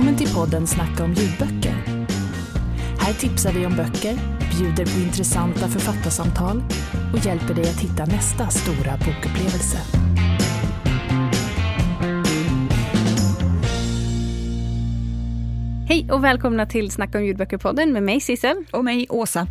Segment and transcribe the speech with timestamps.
[0.00, 1.74] Välkommen till podden Snacka om ljudböcker.
[2.98, 4.14] Här tipsar vi om böcker,
[4.58, 6.62] bjuder på intressanta författarsamtal
[7.12, 9.78] och hjälper dig att hitta nästa stora bokupplevelse.
[15.88, 18.64] Hej och välkomna till Snacka om ljudböcker-podden med mig Sissel.
[18.72, 19.46] Och mig, Åsa.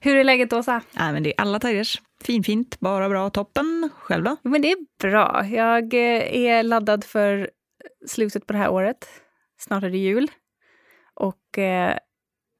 [0.00, 0.82] Hur är läget Åsa?
[0.92, 2.00] Nej, men det är alla tiders.
[2.24, 3.90] Finfint, bara bra, toppen.
[3.94, 4.36] Själv då?
[4.42, 5.46] Men det är bra.
[5.46, 7.50] Jag eh, är laddad för
[8.06, 9.08] slutet på det här året.
[9.60, 10.30] Snart är det jul.
[11.14, 11.96] Och eh,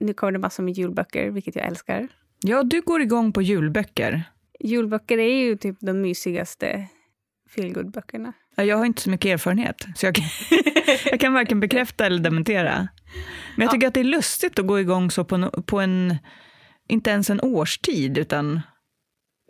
[0.01, 2.09] nu kommer det massor med julböcker, vilket jag älskar.
[2.43, 4.23] Ja, du går igång på julböcker.
[4.61, 6.89] Julböcker är ju typ de mysigaste
[7.55, 8.33] feelgood-böckerna.
[8.57, 10.25] Jag har inte så mycket erfarenhet, så jag kan,
[11.11, 12.89] jag kan varken bekräfta eller dementera.
[13.57, 13.89] Men jag tycker ja.
[13.89, 16.17] att det är lustigt att gå igång så på, en, på en,
[16.89, 18.61] inte ens en årstid, utan...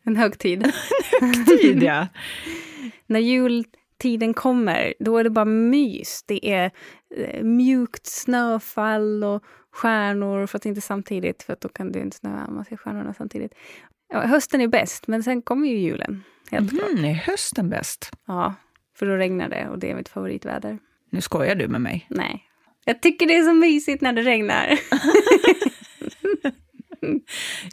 [0.04, 0.62] En högtid.
[1.20, 2.06] en högtid, ja.
[3.06, 3.20] När
[4.04, 6.24] jultiden kommer, då är det bara mys.
[6.26, 6.70] Det är
[7.16, 9.42] eh, mjukt snöfall och
[9.72, 13.14] stjärnor, för att inte samtidigt, för att då kan du inte snöa man ser stjärnorna
[13.14, 13.54] samtidigt.
[14.12, 16.22] Ja, hösten är bäst, men sen kommer ju julen.
[16.50, 17.04] Helt mm, klart.
[17.04, 18.10] Är hösten bäst?
[18.26, 18.54] Ja,
[18.98, 20.78] för då regnar det och det är mitt favoritväder.
[21.10, 22.06] Nu skojar du med mig.
[22.10, 22.44] Nej.
[22.84, 24.78] Jag tycker det är så mysigt när det regnar.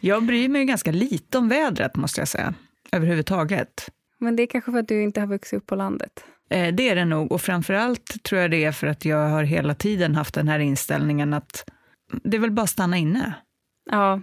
[0.00, 2.54] jag bryr mig ganska lite om vädret, måste jag säga.
[2.92, 3.90] Överhuvudtaget.
[4.20, 6.24] Men det är kanske för att du inte har vuxit upp på landet?
[6.50, 7.32] Eh, det är det nog.
[7.32, 10.58] Och framförallt tror jag det är för att jag har hela tiden haft den här
[10.58, 11.70] inställningen att
[12.22, 13.34] det är väl bara att stanna inne.
[13.90, 14.20] Ja.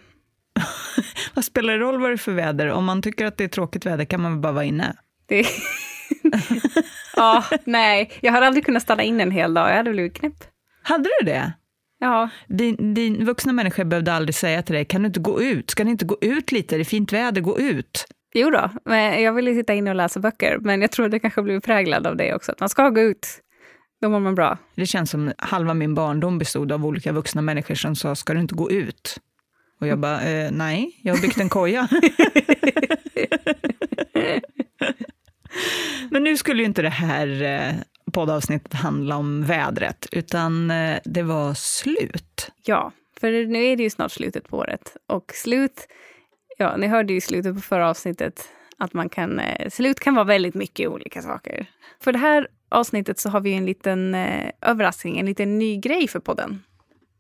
[1.34, 2.70] vad spelar det roll vad det är för väder?
[2.72, 4.96] Om man tycker att det är tråkigt väder kan man väl bara vara inne.
[5.26, 5.46] Det...
[7.16, 8.12] ja, nej.
[8.22, 9.70] Jag har aldrig kunnat stanna in en hel dag.
[9.70, 10.44] Jag hade blivit knäpp.
[10.84, 11.54] Hade du det?
[12.00, 12.30] Ja.
[12.48, 15.70] Din, din vuxna människa behövde aldrig säga till dig, kan du inte gå ut?
[15.70, 16.76] Ska ni inte gå ut lite?
[16.76, 18.06] Det är fint väder, gå ut.
[18.38, 20.58] Jo då, men jag ville sitta inne och läsa böcker.
[20.62, 23.28] Men jag tror det kanske blivit präglad av det också, att man ska gå ut.
[24.02, 24.58] Då mår man bra.
[24.76, 28.40] Det känns som halva min barndom bestod av olika vuxna människor som sa, ska du
[28.40, 29.18] inte gå ut?
[29.80, 31.88] Och jag bara, eh, nej, jag har byggt en koja.
[36.10, 37.74] Men nu skulle ju inte det här eh,
[38.12, 42.52] poddavsnittet handla om vädret, utan eh, det var slut.
[42.66, 44.98] Ja, för nu är det ju snart slutet på året.
[45.08, 45.88] Och slut,
[46.58, 50.16] ja, ni hörde ju i slutet på förra avsnittet att man kan, eh, slut kan
[50.16, 51.66] vara väldigt mycket olika saker.
[52.00, 56.08] För det här avsnittet så har vi en liten eh, överraskning, en liten ny grej
[56.08, 56.64] för podden.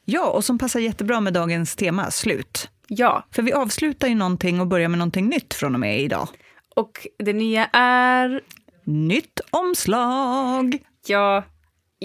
[0.05, 2.69] Ja, och som passar jättebra med dagens tema, slut.
[2.87, 3.23] Ja.
[3.31, 6.27] För vi avslutar ju någonting och börjar med någonting nytt från och med idag.
[6.75, 8.41] Och det nya är...
[8.83, 10.77] Nytt omslag!
[11.07, 11.43] Ja,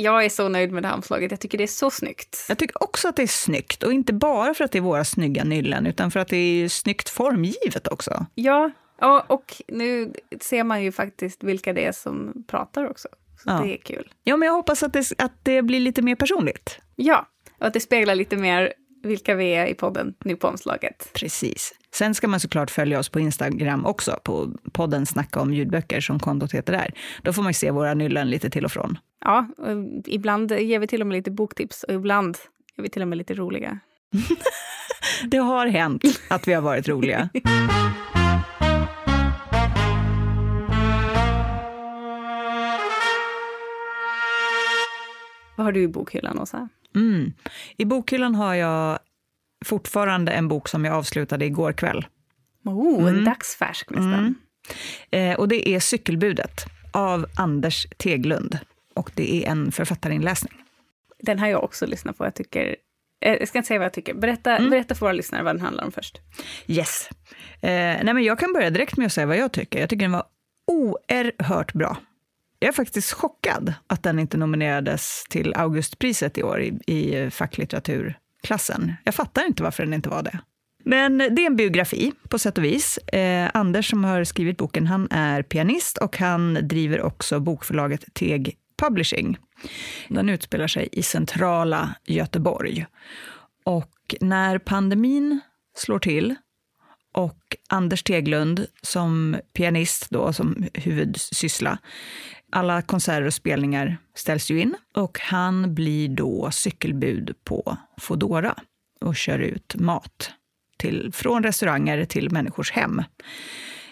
[0.03, 1.31] jag är så nöjd med det här omslaget.
[1.31, 2.47] Jag tycker det är så snyggt.
[2.49, 3.83] Jag tycker också att det är snyggt.
[3.83, 6.69] Och inte bara för att det är våra snygga nyllen, utan för att det är
[6.69, 8.27] snyggt formgivet också.
[8.35, 13.09] Ja, och, och nu ser man ju faktiskt vilka det är som pratar också.
[13.45, 13.61] Så ja.
[13.65, 14.13] det är kul.
[14.25, 16.79] Ja, men jag hoppas att det, att det blir lite mer personligt.
[16.97, 17.27] Ja,
[17.59, 18.73] och att det speglar lite mer
[19.03, 21.11] vilka vi är i podden nu på omslaget.
[21.13, 21.75] Precis.
[21.95, 26.19] Sen ska man såklart följa oss på Instagram också, på podden Snacka om ljudböcker som
[26.19, 26.95] kontot heter där.
[27.23, 28.99] Då får man se våra nyllen lite till och från.
[29.25, 29.69] Ja, och
[30.07, 32.39] ibland ger vi till och med lite boktips och ibland
[32.77, 33.79] är vi till och med lite roliga.
[35.25, 37.29] det har hänt att vi har varit roliga.
[45.61, 46.69] Vad har du i bokhyllan, Åsa?
[46.95, 47.33] Mm.
[47.77, 48.99] I bokhyllan har jag
[49.65, 52.07] fortfarande en bok som jag avslutade igår kväll.
[52.65, 53.25] Oh, en mm.
[53.25, 54.15] dagsfärsk nästan.
[54.15, 54.35] Mm.
[55.11, 58.59] Eh, och det är Cykelbudet av Anders Teglund.
[58.95, 60.53] Och det är en författarinläsning.
[61.19, 62.25] Den har jag också lyssnat på.
[62.25, 62.77] Jag, tycker,
[63.21, 64.15] eh, jag ska inte säga vad jag tycker.
[64.15, 64.71] Berätta, mm.
[64.71, 66.21] berätta för våra lyssnare vad den handlar om först.
[66.67, 67.09] Yes.
[67.61, 67.71] Eh,
[68.03, 69.81] nej men jag kan börja direkt med att säga vad jag tycker.
[69.81, 70.25] Jag tycker den var
[70.67, 71.97] oerhört bra.
[72.63, 78.93] Jag är faktiskt chockad att den inte nominerades till Augustpriset i år i, i facklitteraturklassen.
[79.05, 80.39] Jag fattar inte varför den inte var det.
[80.85, 82.99] Men det är en biografi på sätt och vis.
[82.99, 88.57] Eh, Anders som har skrivit boken, han är pianist och han driver också bokförlaget Teg
[88.79, 89.39] Publishing.
[90.09, 92.87] Den utspelar sig i centrala Göteborg.
[93.65, 95.41] Och när pandemin
[95.77, 96.35] slår till
[97.13, 101.79] och Anders Teglund som pianist då, som huvudsyssla,
[102.53, 108.55] alla konserter och spelningar ställs ju in och han blir då cykelbud på Fodora
[109.01, 110.31] och kör ut mat
[110.77, 113.03] till, från restauranger till människors hem.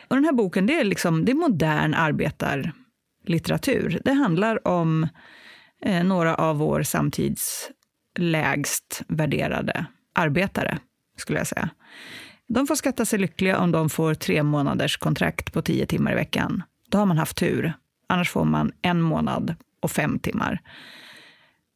[0.08, 4.00] Och den här boken det är, liksom, det är modern arbetarlitteratur.
[4.04, 5.08] Det handlar om
[5.82, 7.70] eh, några av vår samtids
[8.18, 10.78] lägst värderade arbetare,
[11.16, 11.70] skulle jag säga.
[12.48, 16.14] De får skatta sig lyckliga om de får tre månaders kontrakt på tio timmar i
[16.14, 16.62] veckan.
[16.88, 17.72] Då har man haft tur.
[18.08, 20.60] Annars får man en månad och fem timmar.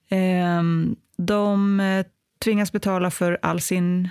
[0.09, 2.07] Ehm, de eh,
[2.45, 4.09] tvingas betala för all sin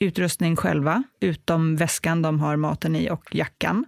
[0.00, 3.84] utrustning själva, utom väskan de har maten i och jackan.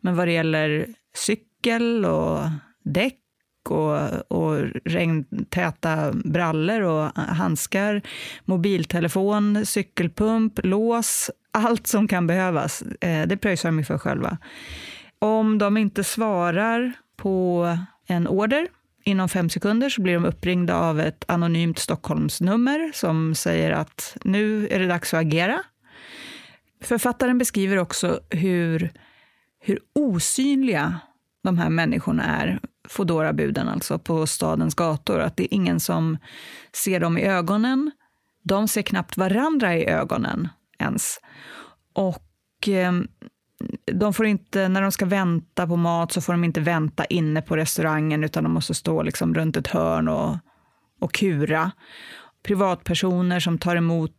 [0.00, 0.86] Men vad det gäller
[1.16, 2.40] cykel och
[2.84, 3.20] däck
[3.68, 8.02] och, och regntäta brallor och handskar,
[8.44, 14.38] mobiltelefon, cykelpump, lås, allt som kan behövas, eh, det pröjsar de för själva.
[15.18, 17.68] Om de inte svarar på
[18.06, 18.68] en order
[19.04, 24.68] inom fem sekunder så blir de uppringda av ett anonymt Stockholmsnummer som säger att nu
[24.68, 25.62] är det dags att agera.
[26.82, 28.92] Författaren beskriver också hur,
[29.60, 31.00] hur osynliga
[31.42, 35.20] de här människorna är, Foodora-buden alltså, på stadens gator.
[35.20, 36.18] Att det är ingen som
[36.72, 37.90] ser dem i ögonen.
[38.42, 41.20] De ser knappt varandra i ögonen ens.
[41.92, 42.92] Och eh,
[43.92, 47.42] de får inte, när de ska vänta på mat så får de inte vänta inne
[47.42, 50.36] på restaurangen utan de måste stå liksom runt ett hörn och,
[51.00, 51.70] och kura.
[52.42, 54.12] Privatpersoner som tar emot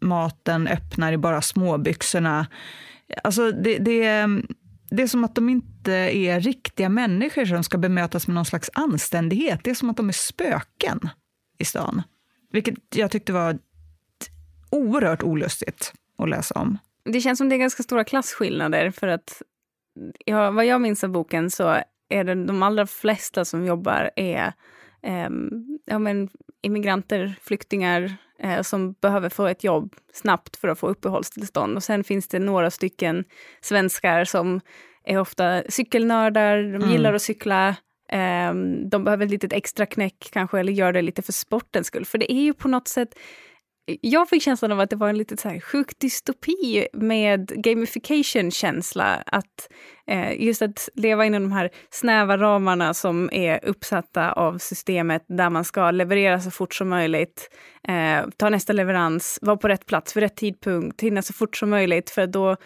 [0.00, 2.46] maten öppnar i bara småbyxorna.
[3.24, 4.26] Alltså det, det,
[4.90, 8.70] det är som att de inte är riktiga människor som ska bemötas med någon slags
[8.74, 9.60] anständighet.
[9.64, 11.08] Det är som att de är spöken
[11.58, 12.02] i stan.
[12.52, 13.58] Vilket jag tyckte var
[14.70, 16.78] oerhört olustigt att läsa om.
[17.04, 19.42] Det känns som det är ganska stora klasskillnader för att
[20.24, 24.52] ja, vad jag minns av boken så är det de allra flesta som jobbar är
[25.02, 25.28] eh,
[25.84, 26.28] ja, men,
[26.62, 31.76] immigranter, flyktingar eh, som behöver få ett jobb snabbt för att få uppehållstillstånd.
[31.76, 33.24] Och sen finns det några stycken
[33.60, 34.60] svenskar som
[35.04, 36.90] är ofta cykelnördar, de mm.
[36.90, 37.68] gillar att cykla.
[38.08, 38.54] Eh,
[38.90, 42.04] de behöver ett litet extra knäck kanske, eller gör det lite för sportens skull.
[42.04, 43.18] För det är ju på något sätt
[43.86, 49.22] jag fick känslan av att det var en lite så här sjuk dystopi med gamification-känsla.
[49.26, 49.68] Att
[50.06, 55.50] eh, just att leva inom de här snäva ramarna som är uppsatta av systemet där
[55.50, 57.50] man ska leverera så fort som möjligt,
[57.88, 61.70] eh, ta nästa leverans, vara på rätt plats vid rätt tidpunkt, hinna så fort som
[61.70, 62.56] möjligt för då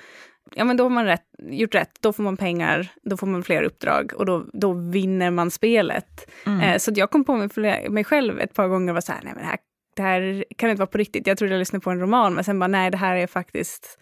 [0.54, 3.42] Ja men då har man rätt, gjort rätt, då får man pengar, då får man
[3.42, 6.30] fler uppdrag och då, då vinner man spelet.
[6.46, 6.60] Mm.
[6.60, 7.48] Eh, så jag kom på mig,
[7.90, 9.58] mig själv ett par gånger och var så här, nej men det här
[9.96, 11.26] det här kan inte vara på riktigt.
[11.26, 13.98] Jag trodde jag lyssnade på en roman, men sen bara nej, det här är faktiskt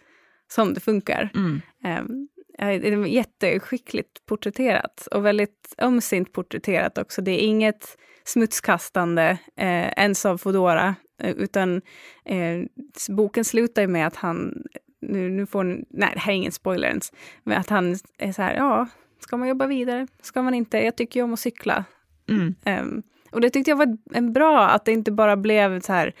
[0.47, 1.29] som det funkar.
[1.35, 1.61] Mm.
[1.83, 2.27] Um,
[2.57, 7.21] det är jätteskickligt porträtterat och väldigt ömsint porträtterat också.
[7.21, 11.81] Det är inget smutskastande eh, ens av Fodora, eh, utan
[12.25, 12.63] eh,
[13.09, 14.63] boken slutar ju med att han,
[15.01, 17.13] nu, nu får nej det här är ingen spoiler ens,
[17.43, 18.87] men att han är så här, ja,
[19.19, 20.07] ska man jobba vidare?
[20.21, 20.77] Ska man inte?
[20.77, 21.85] Jag tycker ju om att cykla.
[22.29, 22.55] Mm.
[22.65, 23.03] Um,
[23.35, 26.13] och det tyckte jag var en bra, att det inte bara blev så här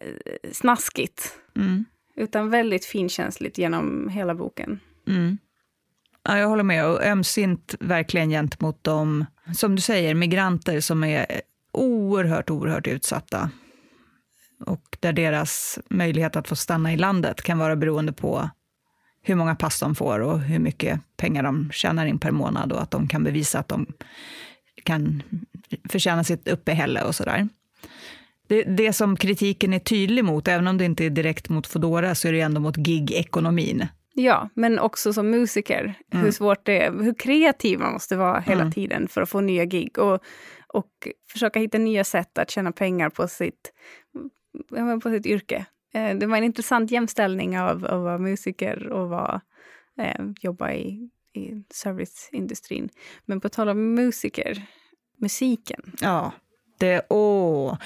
[0.00, 1.38] eh, snaskigt.
[1.56, 1.84] Mm.
[2.16, 4.80] Utan väldigt finkänsligt genom hela boken.
[5.08, 5.38] Mm.
[6.22, 6.86] Ja, jag håller med.
[6.86, 11.26] Och ömsint verkligen gentemot de, som du säger, migranter som är
[11.72, 13.50] oerhört, oerhört utsatta.
[14.66, 18.50] Och där deras möjlighet att få stanna i landet kan vara beroende på
[19.22, 22.82] hur många pass de får och hur mycket pengar de tjänar in per månad och
[22.82, 23.86] att de kan bevisa att de
[24.82, 25.22] kan
[25.88, 27.48] förtjäna sitt uppehälle och sådär.
[28.46, 32.14] Det, det som kritiken är tydlig mot, även om det inte är direkt mot Fodora,
[32.14, 33.86] så är det ändå mot gig-ekonomin.
[34.14, 36.24] Ja, men också som musiker, mm.
[36.24, 38.72] hur svårt det är, hur kreativ man måste vara hela mm.
[38.72, 40.20] tiden för att få nya gig och,
[40.66, 43.72] och försöka hitta nya sätt att tjäna pengar på sitt,
[45.02, 45.66] på sitt yrke.
[45.94, 49.40] Eh, det var en intressant jämställning av att vara musiker och vara,
[49.98, 52.88] eh, jobba i, i serviceindustrin.
[53.24, 54.66] Men på tal om musiker,
[55.20, 55.92] musiken.
[56.00, 56.32] Ja,
[56.78, 57.76] det, åh.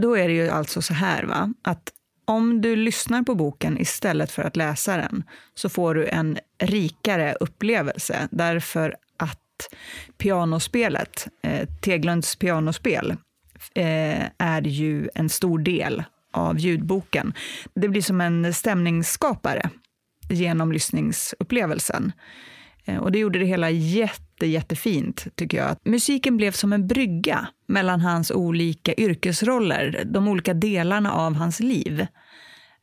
[0.00, 1.92] Då är det ju alltså så här va, att
[2.24, 7.34] om du lyssnar på boken istället för att läsa den så får du en rikare
[7.40, 9.38] upplevelse därför att
[10.18, 13.10] pianospelet, eh, Teglunds pianospel,
[13.74, 17.34] eh, är ju en stor del av ljudboken.
[17.74, 19.70] Det blir som en stämningsskapare
[20.28, 22.12] genom lyssningsupplevelsen.
[22.84, 25.76] Eh, och det gjorde det hela jätte, jättefint, tycker jag.
[25.84, 32.06] Musiken blev som en brygga mellan hans olika yrkesroller, de olika delarna av hans liv.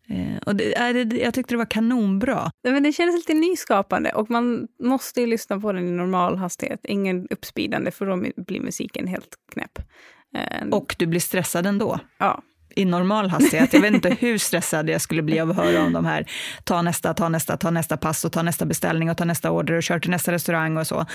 [0.09, 0.73] Eh, och det,
[1.21, 2.51] jag tyckte det var kanonbra.
[2.63, 6.79] Men det kändes lite nyskapande och man måste ju lyssna på den i normal hastighet.
[6.83, 9.79] Ingen uppspeedande för då blir musiken helt knäpp.
[10.35, 11.99] Eh, och du blir stressad ändå.
[12.17, 12.41] Ja,
[12.75, 13.73] i normal hastighet.
[13.73, 16.31] Jag vet inte hur stressad jag skulle bli av att höra om de här,
[16.63, 19.73] ta nästa, ta nästa, ta nästa pass och ta nästa beställning och ta nästa order
[19.73, 21.05] och kör till nästa restaurang och så.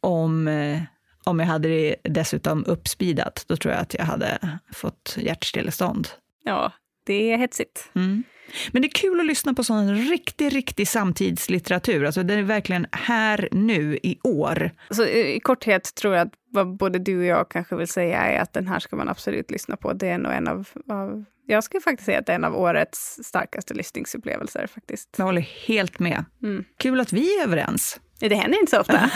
[0.00, 0.82] Om, eh,
[1.24, 6.08] om jag hade det dessutom uppspeedat, då tror jag att jag hade fått hjärtstillestånd.
[6.44, 6.72] Ja,
[7.06, 7.90] det är hetsigt.
[7.94, 8.24] Mm.
[8.72, 12.04] Men det är kul att lyssna på sån riktig, riktig samtidslitteratur.
[12.04, 14.70] Alltså det är verkligen här nu i år.
[14.90, 18.40] Så i korthet tror jag att vad både du och jag kanske vill säga är
[18.40, 19.92] att den här ska man absolut lyssna på.
[19.92, 22.56] Det är nog en av, av jag skulle faktiskt säga att det är en av
[22.56, 25.14] årets starkaste lyssningsupplevelser faktiskt.
[25.16, 26.24] Jag håller helt med.
[26.42, 26.64] Mm.
[26.78, 28.00] Kul att vi är överens.
[28.18, 29.10] Det händer inte så ofta.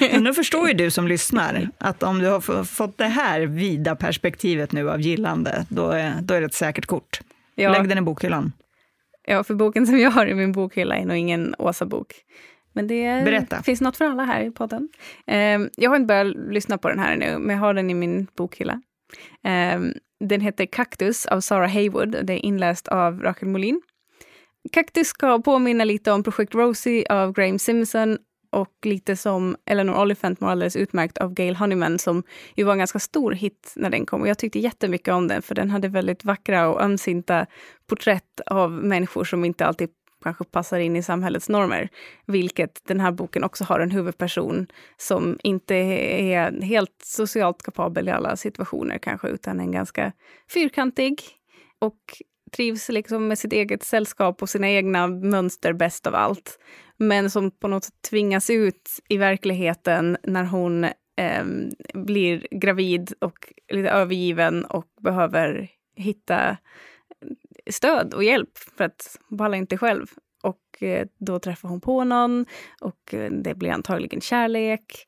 [0.12, 3.96] Men nu förstår ju du som lyssnar att om du har fått det här vida
[3.96, 7.20] perspektivet nu av gillande, då är, då är det ett säkert kort.
[7.54, 7.72] Ja.
[7.72, 8.52] Lägg den i bokhyllan.
[9.26, 12.14] Ja, för boken som jag har i min bokhylla är nog ingen Åsa-bok.
[12.72, 13.62] Men det Berätta.
[13.62, 14.88] finns något för alla här i podden.
[15.26, 17.94] Um, jag har inte börjat lyssna på den här nu, men jag har den i
[17.94, 18.80] min bokhylla.
[19.74, 19.92] Um,
[20.24, 22.16] den heter Kaktus av Sarah Haywood.
[22.26, 23.82] Det är inläst av Rakel Molin.
[24.72, 28.18] Kaktus ska påminna lite om Projekt Rosie av Graham Simpson
[28.54, 32.22] och lite som Eleanor Oliphant mår alldeles utmärkt av Gail Honeyman som
[32.54, 34.20] ju var en ganska stor hit när den kom.
[34.20, 37.46] Och jag tyckte jättemycket om den för den hade väldigt vackra och ömsinta
[37.86, 39.88] porträtt av människor som inte alltid
[40.22, 41.88] kanske passar in i samhällets normer.
[42.26, 48.10] Vilket den här boken också har en huvudperson som inte är helt socialt kapabel i
[48.10, 50.12] alla situationer kanske, utan en ganska
[50.50, 51.22] fyrkantig
[51.78, 51.98] och
[52.56, 56.58] trivs liksom med sitt eget sällskap och sina egna mönster bäst av allt.
[56.96, 60.84] Men som på något sätt tvingas ut i verkligheten när hon
[61.16, 61.44] eh,
[61.94, 66.56] blir gravid och lite övergiven och behöver hitta
[67.70, 70.06] stöd och hjälp för att hon pallar inte själv.
[70.42, 72.46] Och eh, då träffar hon på någon
[72.80, 75.06] och eh, det blir antagligen kärlek.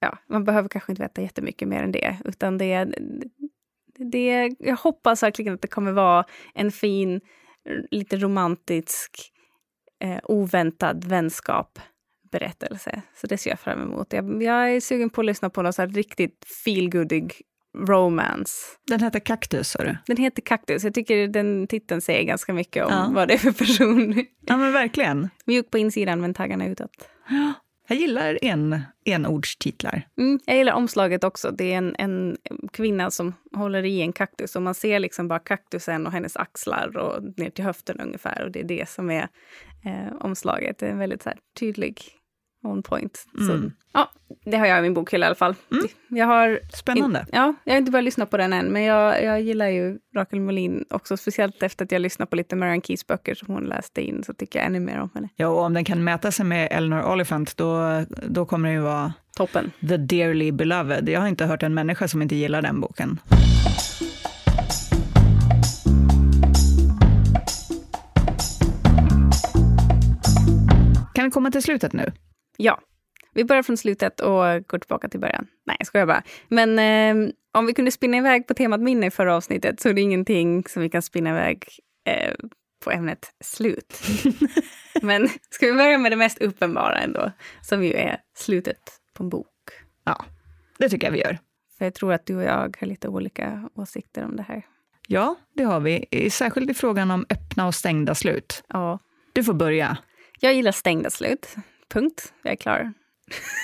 [0.00, 2.94] Ja, man behöver kanske inte veta jättemycket mer än det, utan det,
[4.12, 7.20] det, jag hoppas verkligen att det kommer vara en fin,
[7.90, 9.32] lite romantisk,
[10.00, 11.78] eh, oväntad vänskap
[12.30, 13.02] berättelse.
[13.16, 14.12] Så det ser jag fram emot.
[14.12, 17.34] Jag, jag är sugen på att lyssna på något så riktigt feelgoodig
[17.78, 18.52] romance.
[18.86, 19.96] Den heter Kaktus, sa du?
[20.06, 20.84] Den heter Kaktus.
[20.84, 23.10] Jag tycker den titeln säger ganska mycket om ja.
[23.14, 24.14] vad det är för person.
[24.46, 25.30] Ja, men verkligen.
[25.44, 27.08] Mjuk på insidan, men taggarna utåt.
[27.28, 27.52] Ja.
[27.88, 30.08] Jag gillar en, enordstitlar.
[30.18, 31.50] Mm, jag gillar omslaget också.
[31.50, 32.36] Det är en, en
[32.72, 36.96] kvinna som håller i en kaktus och man ser liksom bara kaktusen och hennes axlar
[36.96, 38.44] och ner till höften ungefär.
[38.44, 39.28] Och det är det som är
[39.84, 40.78] eh, omslaget.
[40.78, 42.00] Det är en väldigt så här, tydlig
[42.64, 43.24] on point.
[43.38, 43.46] Mm.
[43.46, 44.10] Så, ja,
[44.44, 45.54] det har jag i min bokhylla i alla fall.
[45.72, 45.86] Mm.
[46.08, 47.18] Jag har Spännande.
[47.18, 49.98] In, ja, jag har inte börjat lyssna på den än, men jag, jag gillar ju
[50.16, 53.64] Rakel Molin också, speciellt efter att jag lyssnat på lite Marianne Keys böcker som hon
[53.64, 55.28] läste in, så tycker jag ännu mer om henne.
[55.36, 58.82] Ja, och om den kan mäta sig med Eleanor Oliphant, då, då kommer den ju
[58.82, 59.70] vara Toppen.
[59.88, 61.08] The Dearly Beloved.
[61.08, 63.20] Jag har inte hört en människa som inte gillar den boken.
[71.34, 72.12] Komma till slutet nu?
[72.56, 72.80] Ja.
[73.32, 75.46] Vi börjar från slutet och går tillbaka till början.
[75.66, 76.22] Nej, jag skojar bara.
[76.48, 79.94] Men eh, om vi kunde spinna iväg på temat minne i förra avsnittet så är
[79.94, 81.64] det ingenting som vi kan spinna iväg
[82.06, 82.34] eh,
[82.84, 84.00] på ämnet slut.
[85.02, 88.80] Men ska vi börja med det mest uppenbara ändå, som ju är slutet
[89.14, 89.46] på en bok.
[90.04, 90.24] Ja,
[90.78, 91.38] det tycker jag vi gör.
[91.78, 94.62] För jag tror att du och jag har lite olika åsikter om det här.
[95.08, 96.30] Ja, det har vi.
[96.30, 98.64] Särskilt i frågan om öppna och stängda slut.
[98.68, 98.98] Ja.
[99.32, 99.98] Du får börja.
[100.40, 101.54] Jag gillar stängda slut.
[101.88, 102.32] Punkt.
[102.42, 102.92] Jag är klar.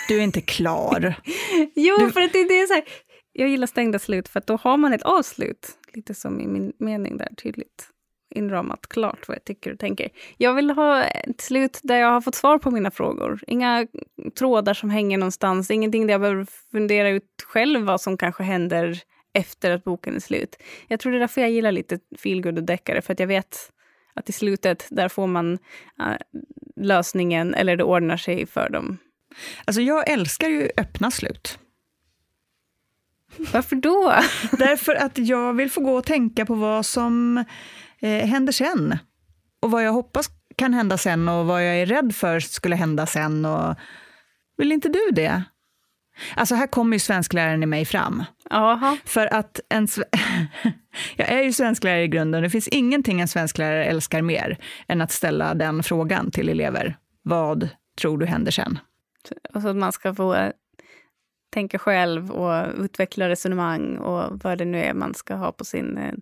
[0.08, 1.14] Du är inte klar.
[1.74, 2.10] jo, du...
[2.10, 2.84] för att det är så här.
[3.32, 5.68] Jag gillar stängda slut för att då har man ett avslut.
[5.94, 7.88] Lite som i min mening där, tydligt
[8.34, 10.08] inramat klart vad jag tycker och tänker.
[10.36, 13.40] Jag vill ha ett slut där jag har fått svar på mina frågor.
[13.46, 13.86] Inga
[14.38, 19.02] trådar som hänger någonstans, ingenting där jag behöver fundera ut själv vad som kanske händer
[19.32, 20.56] efter att boken är slut.
[20.88, 23.72] Jag tror det är därför jag gillar lite feelgood och deckare, för att jag vet
[24.14, 26.16] att i slutet, där får man uh,
[26.76, 28.98] lösningen, eller det ordnar sig för dem.
[29.64, 31.58] Alltså jag älskar ju öppna slut.
[33.52, 34.14] Varför då?
[34.58, 37.44] Därför att jag vill få gå och tänka på vad som
[38.00, 38.98] eh, händer sen.
[39.60, 40.26] Och vad jag hoppas
[40.56, 43.44] kan hända sen och vad jag är rädd för skulle hända sen.
[43.44, 43.74] Och...
[44.56, 45.44] Vill inte du det?
[46.34, 48.24] Alltså här kommer ju svenskläraren i mig fram.
[48.50, 48.96] Aha.
[49.04, 49.88] För att en
[51.16, 52.42] jag är ju svensklärare i grunden.
[52.42, 54.58] Det finns ingenting en svensklärare älskar mer
[54.88, 56.96] än att ställa den frågan till elever.
[57.22, 57.68] Vad
[58.00, 58.78] tror du händer sen?
[59.54, 60.50] Och så att man ska få eh,
[61.52, 65.96] tänka själv och utveckla resonemang och vad det nu är man ska ha på sin
[65.98, 66.12] eh,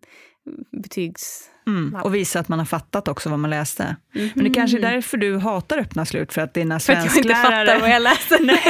[0.83, 1.51] betygs...
[1.67, 3.83] Mm, och visa att man har fattat också vad man läste.
[3.85, 4.33] Mm -hmm.
[4.35, 7.11] Men det kanske är därför du hatar öppna slut, för att dina svensklärare...
[7.11, 8.39] För att jag inte fattar vad jag läste?
[8.43, 8.63] Nej.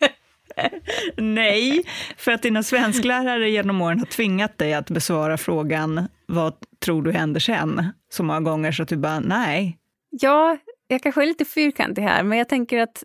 [1.16, 1.84] Nej,
[2.16, 7.12] för att dina svensklärare genom åren har tvingat dig att besvara frågan vad tror du
[7.12, 7.92] händer sen?
[8.08, 9.78] Så många gånger så att du bara nej.
[10.10, 10.58] Ja,
[10.88, 13.04] jag kanske är lite fyrkantig här, men jag tänker att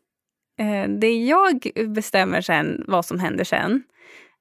[0.60, 3.84] eh, det jag bestämmer sen, vad som händer sen,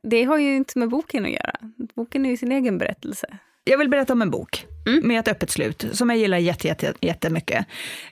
[0.02, 1.54] det har ju inte med boken att göra.
[1.94, 3.26] Boken är ju sin egen berättelse.
[3.64, 5.08] Jag vill berätta om en bok mm.
[5.08, 7.66] med ett öppet slut, som jag gillar jätte, jätte, jättemycket.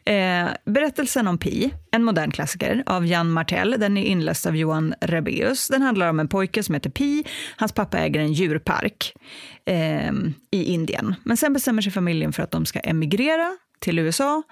[0.05, 3.77] Eh, berättelsen om Pi, en modern klassiker av Jan Martell.
[3.79, 5.69] Den är inläst av Johan Rebeus.
[5.69, 7.25] Den handlar om en pojke som heter Pi.
[7.57, 9.15] Hans pappa äger en djurpark
[9.65, 10.13] eh,
[10.51, 11.15] i Indien.
[11.25, 14.43] Men sen bestämmer sig familjen för att de ska emigrera till USA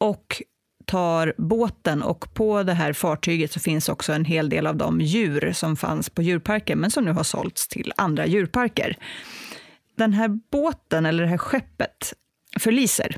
[0.00, 0.42] och
[0.86, 5.00] tar båten och på det här fartyget så finns också en hel del av de
[5.00, 8.96] djur som fanns på djurparken men som nu har sålts till andra djurparker.
[9.96, 12.12] Den här båten, eller det här skeppet,
[12.58, 13.16] förliser.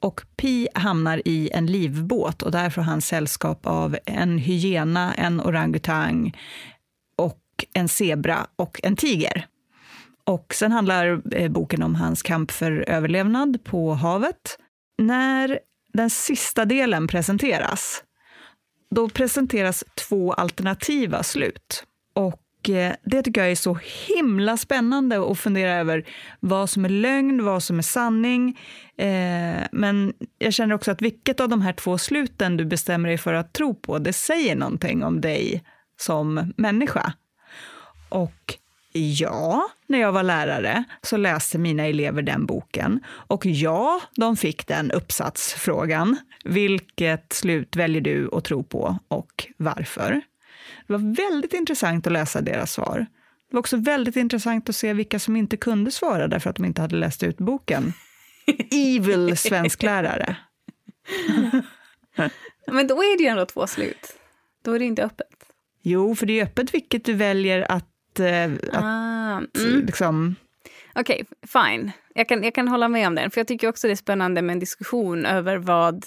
[0.00, 5.40] Och Pi hamnar i en livbåt och där får han sällskap av en hyena, en
[5.40, 6.36] orangutang
[7.16, 9.46] och en zebra och en tiger.
[10.24, 14.58] Och sen handlar eh, boken om hans kamp för överlevnad på havet.
[14.98, 15.58] När
[15.92, 18.02] den sista delen presenteras,
[18.90, 21.84] då presenteras två alternativa slut.
[22.14, 26.04] Och Eh, det tycker jag är så himla spännande att fundera över
[26.40, 28.58] vad som är lögn, vad som är sanning.
[28.98, 33.18] Eh, men jag känner också att vilket av de här två sluten du bestämmer dig
[33.18, 35.64] för att tro på, det säger någonting om dig
[35.96, 37.12] som människa.
[38.08, 38.58] Och
[38.98, 43.00] Ja, när jag var lärare så läste mina elever den boken.
[43.06, 46.16] Och ja, de fick den uppsatsfrågan.
[46.44, 50.22] Vilket slut väljer du att tro på och varför?
[50.86, 53.06] Det var väldigt intressant att läsa deras svar.
[53.50, 56.64] Det var också väldigt intressant att se vilka som inte kunde svara därför att de
[56.64, 57.92] inte hade läst ut boken.
[58.70, 60.36] Evil svensklärare.
[62.66, 64.16] Men då är det ju ändå två slut.
[64.64, 65.28] Då är det inte öppet.
[65.82, 69.86] Jo, för det är öppet vilket du väljer att Eh, att, ah, mm.
[69.86, 70.34] liksom...
[70.94, 71.92] Okej, okay, fine.
[72.14, 74.42] Jag kan, jag kan hålla med om den, för jag tycker också det är spännande
[74.42, 76.06] med en diskussion över vad,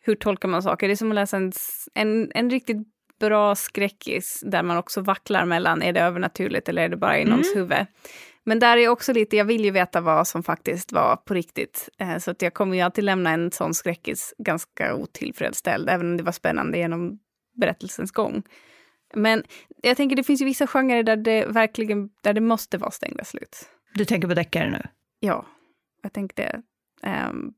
[0.00, 0.88] hur tolkar man saker.
[0.88, 1.52] Det är som att läsa en,
[1.94, 2.76] en, en riktigt
[3.18, 7.24] bra skräckis där man också vacklar mellan, är det övernaturligt eller är det bara i
[7.24, 7.58] någons mm.
[7.58, 7.86] huvud?
[8.44, 11.88] Men där är också lite, jag vill ju veta vad som faktiskt var på riktigt.
[11.98, 16.16] Eh, så att jag kommer ju alltid lämna en sån skräckis ganska otillfredsställd, även om
[16.16, 17.18] det var spännande genom
[17.56, 18.42] berättelsens gång.
[19.14, 19.44] Men
[19.82, 23.24] jag tänker det finns ju vissa genrer där det verkligen där det måste vara stängda
[23.24, 23.68] slut.
[23.94, 24.82] Du tänker på deckare nu?
[25.20, 25.46] Ja,
[26.02, 26.62] jag tänkte
[27.30, 27.54] um,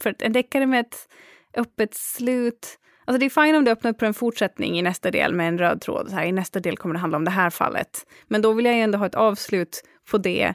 [0.00, 1.08] för en deckare med ett
[1.54, 5.10] öppet slut, alltså det är fint om du öppnar upp för en fortsättning i nästa
[5.10, 6.08] del med en röd tråd.
[6.10, 8.06] Så här, I nästa del kommer det handla om det här fallet.
[8.26, 10.54] Men då vill jag ju ändå ha ett avslut på det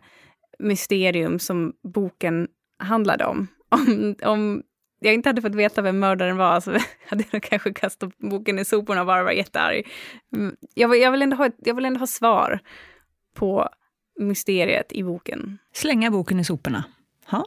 [0.59, 2.47] mysterium som boken
[2.79, 3.47] handlade om.
[3.69, 4.63] Om, om
[4.99, 6.71] jag inte hade fått veta vem mördaren var så
[7.07, 9.87] hade jag kanske kastat boken i soporna och bara varit jättearg.
[10.35, 12.59] Mm, jag vill, jag, vill ändå ha ett, jag vill ändå ha svar
[13.35, 13.69] på
[14.19, 15.57] mysteriet i boken.
[15.73, 16.83] Slänga boken i soporna.
[17.25, 17.45] Ha?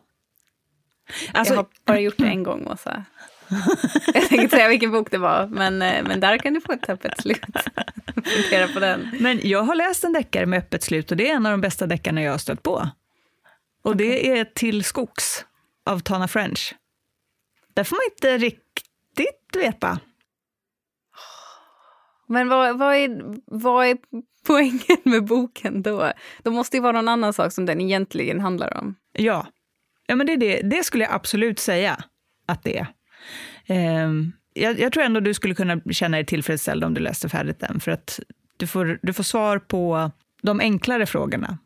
[1.33, 3.05] Alltså, jag har bara gjort det en gång, Åsa.
[4.15, 6.73] Jag tänker inte säga vilken bok det var, men, eh, men där kan du få
[6.73, 7.45] ett öppet slut.
[8.25, 9.11] Fundera på den.
[9.21, 11.61] Men jag har läst en deckare med öppet slut och det är en av de
[11.61, 12.89] bästa deckarna jag har stött på.
[13.83, 14.09] Och okay.
[14.09, 15.45] det är Till skogs
[15.87, 16.75] av Tana French.
[17.75, 19.99] Det får man inte riktigt veta.
[22.27, 23.99] Men vad, vad, är, vad är
[24.47, 26.13] poängen med boken då?
[26.43, 28.95] Det måste ju vara någon annan sak som den egentligen handlar om.
[29.13, 29.47] Ja,
[30.07, 32.05] ja men det, det, det skulle jag absolut säga
[32.47, 32.87] att det är.
[33.71, 37.61] Um, jag, jag, tror ändå du skulle kunna känna dig tillfredsställd om du läste färdigt
[37.61, 38.21] den, för att
[38.57, 40.11] du får, du får svar på
[40.43, 41.59] de enklare frågorna.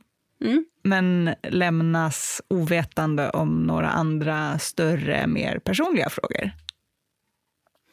[0.45, 6.51] Mm men lämnas ovetande om några andra större, mer personliga frågor.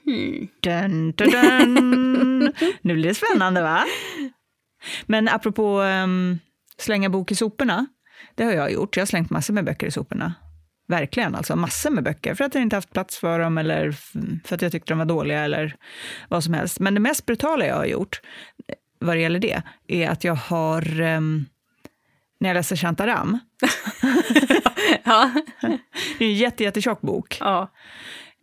[0.06, 0.48] Hmm.
[0.60, 2.54] Dun, dun, dun.
[2.82, 3.84] nu blir det spännande, va?
[5.06, 6.40] Men apropå um,
[6.78, 7.86] slänga bok i soporna,
[8.36, 8.98] det har jag gjort.
[8.98, 10.34] Jag har slängt massor med böcker i soporna.
[10.92, 12.36] Verkligen, alltså massor med böcker.
[12.36, 13.92] För att jag inte haft plats för dem eller
[14.48, 15.76] för att jag tyckte de var dåliga eller
[16.30, 16.80] vad som helst.
[16.80, 18.22] Men det mest brutala jag har gjort
[19.00, 21.46] vad det gäller det är att jag har um,
[22.40, 23.40] när jag läste Shantaram.
[25.04, 25.32] ja.
[26.20, 27.38] Det är en jätte, jättetjock bok.
[27.40, 27.72] Ja.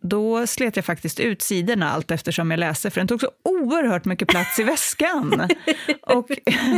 [0.03, 4.05] Då slet jag faktiskt ut sidorna allt eftersom jag läste, för den tog så oerhört
[4.05, 5.49] mycket plats i väskan.
[6.03, 6.31] och,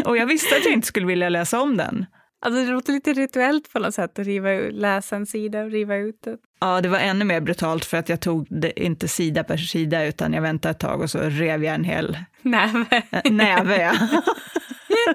[0.05, 2.07] och jag visste att jag inte skulle vilja läsa om den.
[2.43, 5.97] Alltså det låter lite rituellt på något sätt att riva, läsa en sida och riva
[5.97, 6.37] ut det.
[6.61, 10.05] Ja, det var ännu mer brutalt för att jag tog det inte sida per sida
[10.05, 13.03] utan jag väntade ett tag och så rev jag en hel näve.
[13.31, 13.93] näve ja.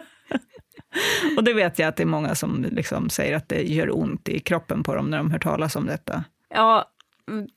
[1.37, 4.29] Och det vet jag att det är många som liksom säger att det gör ont
[4.29, 6.23] i kroppen på dem när de hör talas om detta.
[6.49, 6.91] Ja,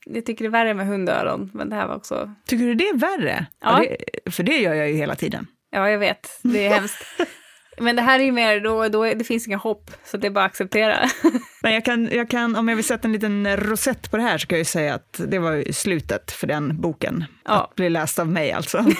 [0.05, 2.33] jag tycker det är värre med hundöron, men det här var också...
[2.45, 3.45] Tycker du det är värre?
[3.61, 3.79] Ja.
[3.79, 5.47] Det, för det gör jag ju hela tiden.
[5.71, 6.39] Ja, jag vet.
[6.43, 7.05] Det är hemskt.
[7.79, 10.31] Men det här är ju mer, då, då, det finns inga hopp, så det är
[10.31, 11.09] bara att acceptera.
[11.61, 14.37] Men jag kan, jag kan, om jag vill sätta en liten rosett på det här
[14.37, 17.25] så kan jag ju säga att det var slutet för den boken.
[17.45, 17.51] Ja.
[17.51, 18.85] Att bli läst av mig alltså.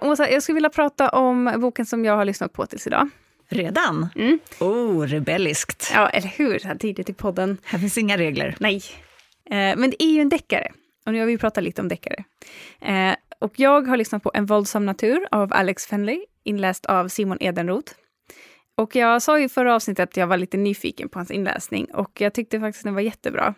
[0.00, 3.10] Åsa, jag skulle vilja prata om boken som jag har lyssnat på tills idag.
[3.48, 4.08] Redan?
[4.16, 4.38] Mm.
[4.60, 5.92] Oh, rebelliskt.
[5.94, 6.58] Ja, eller hur?
[6.58, 7.58] Så här tidigt i podden.
[7.64, 8.56] Här finns inga regler.
[8.60, 8.82] Nej.
[9.50, 10.68] Eh, men det är ju en deckare.
[11.06, 12.24] Och nu har vi pratat lite om deckare.
[12.80, 13.14] Eh,
[13.44, 17.92] och jag har lyssnat på En våldsam natur av Alex Fenley, inläst av Simon Edenroth.
[18.76, 22.20] Och jag sa i förra avsnittet att jag var lite nyfiken på hans inläsning och
[22.20, 23.54] jag tyckte faktiskt den var jättebra.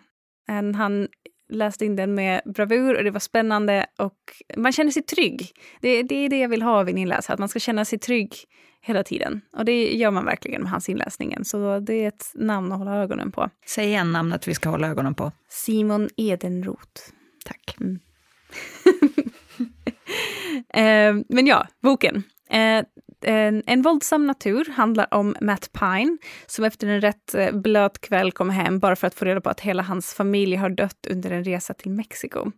[0.75, 1.07] Han
[1.49, 4.17] läste in den med bravur och det var spännande och
[4.57, 5.51] man känner sig trygg.
[5.81, 7.99] Det, det är det jag vill ha av en inläsare, att man ska känna sig
[7.99, 8.35] trygg
[8.81, 9.41] hela tiden.
[9.57, 11.45] Och det gör man verkligen med hans inläsningen.
[11.45, 13.49] Så det är ett namn att hålla ögonen på.
[13.65, 15.31] Säg igen namnet vi ska hålla ögonen på.
[15.49, 17.01] Simon Edenroth.
[17.45, 17.77] Tack.
[17.79, 17.99] Mm.
[20.73, 22.23] eh, men ja, boken.
[22.49, 22.83] Eh,
[23.21, 28.31] en, en våldsam natur handlar om Matt Pine som efter en rätt eh, blöt kväll
[28.31, 31.31] kommer hem bara för att få reda på att hela hans familj har dött under
[31.31, 32.51] en resa till Mexiko.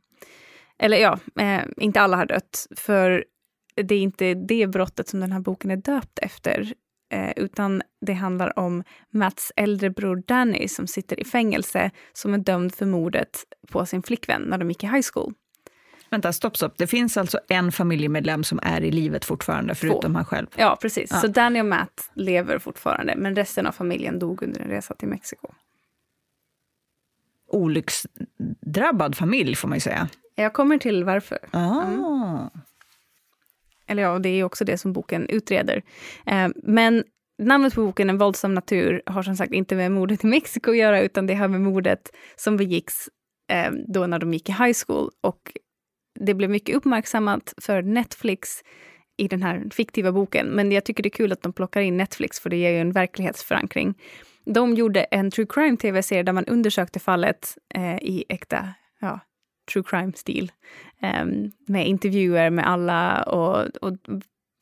[0.80, 3.26] Eller ja, eh, inte alla har dött, för
[3.76, 6.74] det är inte det brottet som den här boken är döpt efter,
[7.14, 8.84] eh, utan det handlar om
[9.14, 14.04] Mats äldre bror Danny som sitter i fängelse som är dömd för mordet på sin
[14.04, 15.34] flickvän när de gick i high school.
[16.12, 16.78] Vänta, stopp, stopp.
[16.78, 20.48] Det finns alltså en familjemedlem som är i livet fortfarande, förutom han själv?
[20.56, 21.10] Ja, precis.
[21.12, 21.18] Ja.
[21.18, 25.08] Så Danny och Matt lever fortfarande, men resten av familjen dog under en resa till
[25.08, 25.48] Mexiko.
[27.48, 30.10] Olycksdrabbad familj, får man ju säga.
[30.36, 31.40] Jag kommer till varför.
[31.52, 32.50] Ah.
[33.88, 35.84] Eller ja, det är också det som boken utreder.
[36.26, 37.04] Eh, men
[37.38, 40.78] namnet på boken, En våldsam natur, har som sagt inte med mordet i Mexiko att
[40.78, 43.10] göra, utan det har med mordet som begicks
[43.52, 45.10] eh, då när de gick i high school.
[45.22, 45.52] Och
[46.20, 48.64] det blev mycket uppmärksammat för Netflix
[49.18, 50.48] i den här fiktiva boken.
[50.48, 52.80] Men jag tycker det är kul att de plockar in Netflix, för det ger ju
[52.80, 53.94] en verklighetsförankring.
[54.46, 58.68] De gjorde en true crime tv-serie där man undersökte fallet eh, i äkta
[59.00, 59.20] ja,
[59.74, 60.52] true crime-stil.
[61.02, 61.26] Eh,
[61.68, 63.98] med intervjuer med alla och, och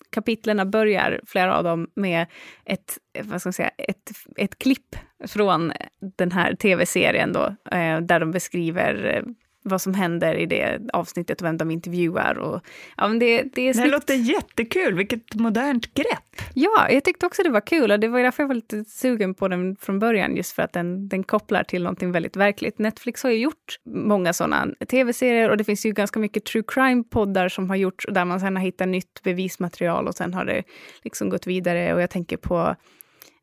[0.10, 2.26] kapitlerna börjar, flera av dem, med
[2.66, 4.96] ett, vad ska man säga, ett, ett klipp
[5.28, 5.74] från
[6.18, 9.24] den här tv-serien då, eh, där de beskriver eh,
[9.68, 12.38] vad som händer i det avsnittet och vem de intervjuar.
[12.38, 12.62] Och,
[12.98, 16.42] ja, men det, det är Det låter jättekul, vilket modernt grepp.
[16.54, 19.34] Ja, jag tyckte också det var kul och det var därför jag var lite sugen
[19.34, 22.80] på den från början, just för att den, den kopplar till någonting väldigt verkligt.
[22.80, 27.50] Netflix har ju gjort många sådana tv-serier och det finns ju ganska mycket true crime-poddar
[27.50, 30.64] som har gjorts där man sen har hittat nytt bevismaterial och sen har det
[31.04, 31.94] liksom gått vidare.
[31.94, 32.76] Och jag tänker på,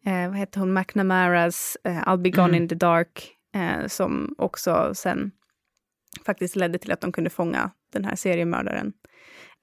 [0.07, 2.63] eh, vad heter hon, McNamaras eh, I'll be gone Mm.
[2.63, 5.31] in the dark, eh, som också sen
[6.27, 8.93] faktiskt ledde till att de kunde fånga den här seriemördaren.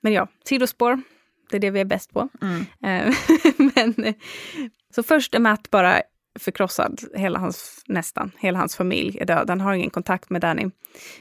[0.02, 1.02] Men ja, sidospår,
[1.50, 2.30] det är det vi är bäst på.
[2.42, 2.60] Mm.
[2.84, 3.16] Eh,
[3.76, 4.16] Men, eh,
[4.96, 6.02] så först är Matt bara
[6.40, 9.50] förkrossad, hela hans, nästan, hela hans familj är död.
[9.50, 10.70] Han har ingen kontakt med Danny.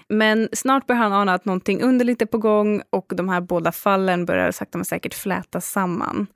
[0.08, 3.72] Men snart börjar han ana att någonting underligt är på gång och de här båda
[3.72, 6.26] fallen börjar sakta men säkert flätas samman.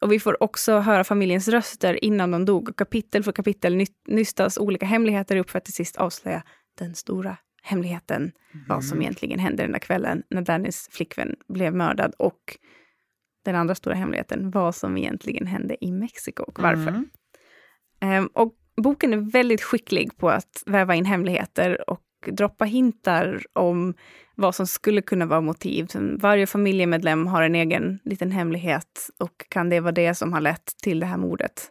[0.00, 4.58] Och vi får också höra familjens röster innan de dog kapitel för kapitel ny- nystas
[4.58, 6.42] olika hemligheter upp för att till sist avslöja
[6.78, 8.32] den stora hemligheten,
[8.68, 12.58] vad som egentligen hände den där kvällen när Dannys flickvän blev mördad och
[13.44, 16.88] den andra stora hemligheten, vad som egentligen hände i Mexiko och varför.
[16.88, 17.08] Mm.
[18.00, 23.94] Ehm, och boken är väldigt skicklig på att väva in hemligheter och droppa hintar om
[24.34, 25.88] vad som skulle kunna vara motiv.
[26.18, 30.66] Varje familjemedlem har en egen liten hemlighet och kan det vara det som har lett
[30.82, 31.70] till det här mordet?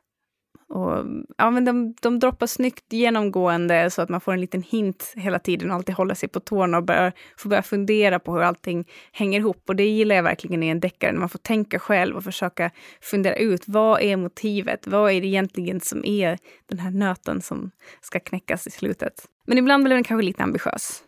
[0.73, 1.05] Och,
[1.37, 5.39] ja, men de, de droppar snyggt genomgående så att man får en liten hint hela
[5.39, 8.87] tiden och alltid håller sig på tårna och börjar, får börja fundera på hur allting
[9.11, 9.63] hänger ihop.
[9.67, 12.71] Och det gillar jag verkligen i en deckare, när man får tänka själv och försöka
[13.01, 14.87] fundera ut vad är motivet?
[14.87, 16.37] Vad är det egentligen som är
[16.69, 19.13] den här nöten som ska knäckas i slutet?
[19.47, 21.03] Men ibland blir den kanske lite ambitiös.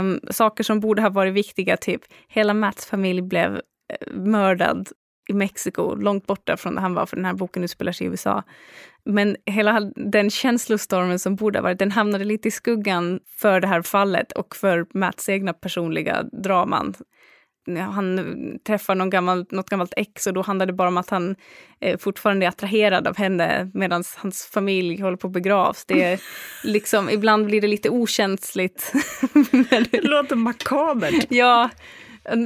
[0.00, 3.60] Um, saker som borde ha varit viktiga, typ hela Mats familj blev uh,
[4.14, 4.88] mördad
[5.28, 8.10] i Mexiko, långt borta från där han var, för den här boken utspelar sig i
[8.10, 8.42] USA.
[9.06, 13.66] Men hela den känslostormen som borde ha varit, den hamnade lite i skuggan för det
[13.66, 16.94] här fallet och för Mats egna personliga draman.
[17.94, 18.20] Han
[18.66, 21.36] träffar någon gammal, något gammalt ex och då handlar det bara om att han
[21.80, 25.84] eh, fortfarande är attraherad av henne medan hans familj håller på att begravs.
[25.84, 26.20] Det är
[26.64, 28.92] liksom, ibland blir det lite okänsligt.
[29.90, 31.26] Det låter makabert.
[31.28, 31.70] Ja,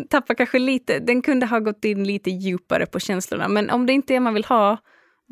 [0.09, 0.99] tappar kanske lite.
[0.99, 3.49] Den kunde ha gått in lite djupare på känslorna.
[3.49, 4.79] Men om det inte är det man vill ha,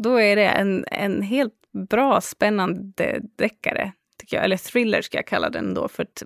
[0.02, 1.54] då är det en, en helt
[1.90, 3.92] bra, spännande deckare.
[4.18, 4.44] Tycker jag.
[4.44, 5.88] Eller thriller ska jag kalla den då.
[5.88, 6.22] För att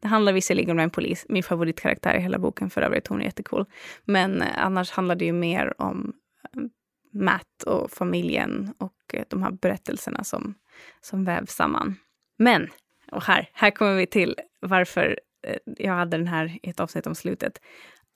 [0.00, 3.06] det handlar visserligen om en polis, min favoritkaraktär i hela boken för övrigt.
[3.06, 3.66] Hon är jättecool.
[4.04, 6.12] Men eh, annars handlar det ju mer om
[6.54, 6.62] eh,
[7.12, 10.54] Matt och familjen och eh, de här berättelserna som,
[11.00, 11.96] som vävs samman.
[12.38, 12.68] Men,
[13.12, 17.06] och här, här kommer vi till varför eh, jag hade den här i ett avsnitt
[17.06, 17.60] om slutet.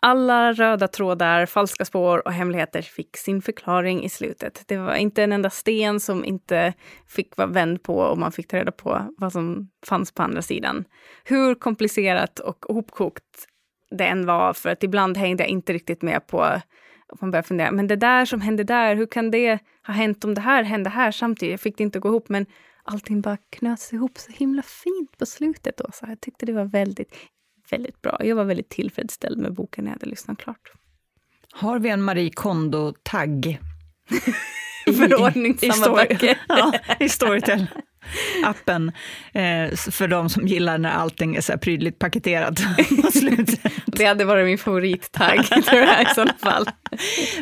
[0.04, 4.62] Alla röda trådar, falska spår och hemligheter fick sin förklaring i slutet.
[4.66, 6.72] Det var inte en enda sten som inte
[7.08, 10.42] fick vara vänd på och man fick ta reda på vad som fanns på andra
[10.42, 10.84] sidan.
[11.24, 13.48] Hur komplicerat och hopkokt
[13.90, 16.60] det än var, för att ibland hängde jag inte riktigt med på
[17.20, 20.34] man börjar fundera, men det där som hände där, hur kan det ha hänt om
[20.34, 21.50] det här hände här samtidigt?
[21.50, 22.46] Jag fick det inte att gå ihop, men
[22.82, 25.76] allting bara knöts ihop så himla fint på slutet.
[25.76, 27.14] Då, så jag tyckte det var väldigt,
[27.70, 28.16] väldigt bra.
[28.20, 30.72] Jag var väldigt tillfredsställd med boken när jag hade lyssnat klart.
[31.52, 33.58] Har vi en Marie Kondo-tagg?
[34.84, 36.38] Förordningssamma böcker.
[36.48, 37.66] ja, i Storytel
[38.44, 38.92] appen
[39.32, 42.60] eh, för de som gillar när allting är så här prydligt paketerat
[43.86, 46.70] det hade varit min favorittagg tror jag i sådana fall.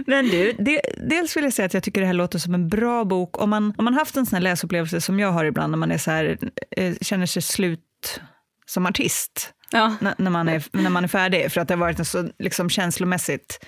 [0.06, 2.68] Men du, det, dels vill jag säga att jag tycker det här låter som en
[2.68, 3.42] bra bok.
[3.42, 5.90] Om man, om man haft en sån här läsupplevelse som jag har ibland när man
[5.90, 6.38] är så här,
[6.76, 8.20] eh, känner sig slut
[8.66, 9.96] som artist, ja.
[10.00, 12.70] när, man är, när man är färdig, för att det har varit en så liksom,
[12.70, 13.66] känslomässigt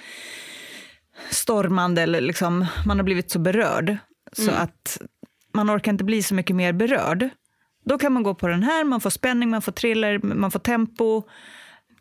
[1.31, 3.97] stormande, eller liksom, man har blivit så berörd.
[4.33, 4.63] Så mm.
[4.63, 4.99] att
[5.55, 7.29] man orkar inte bli så mycket mer berörd.
[7.85, 10.59] Då kan man gå på den här, man får spänning, man får thriller, man får
[10.59, 11.23] tempo.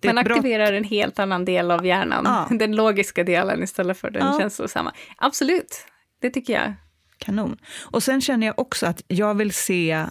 [0.06, 2.48] man aktiverar en helt annan del av hjärnan, ja.
[2.58, 4.40] den logiska delen istället för den ja.
[4.40, 4.94] känslosamma.
[5.18, 5.86] Absolut,
[6.22, 6.74] det tycker jag.
[7.18, 7.58] Kanon.
[7.82, 10.06] Och sen känner jag också att jag vill se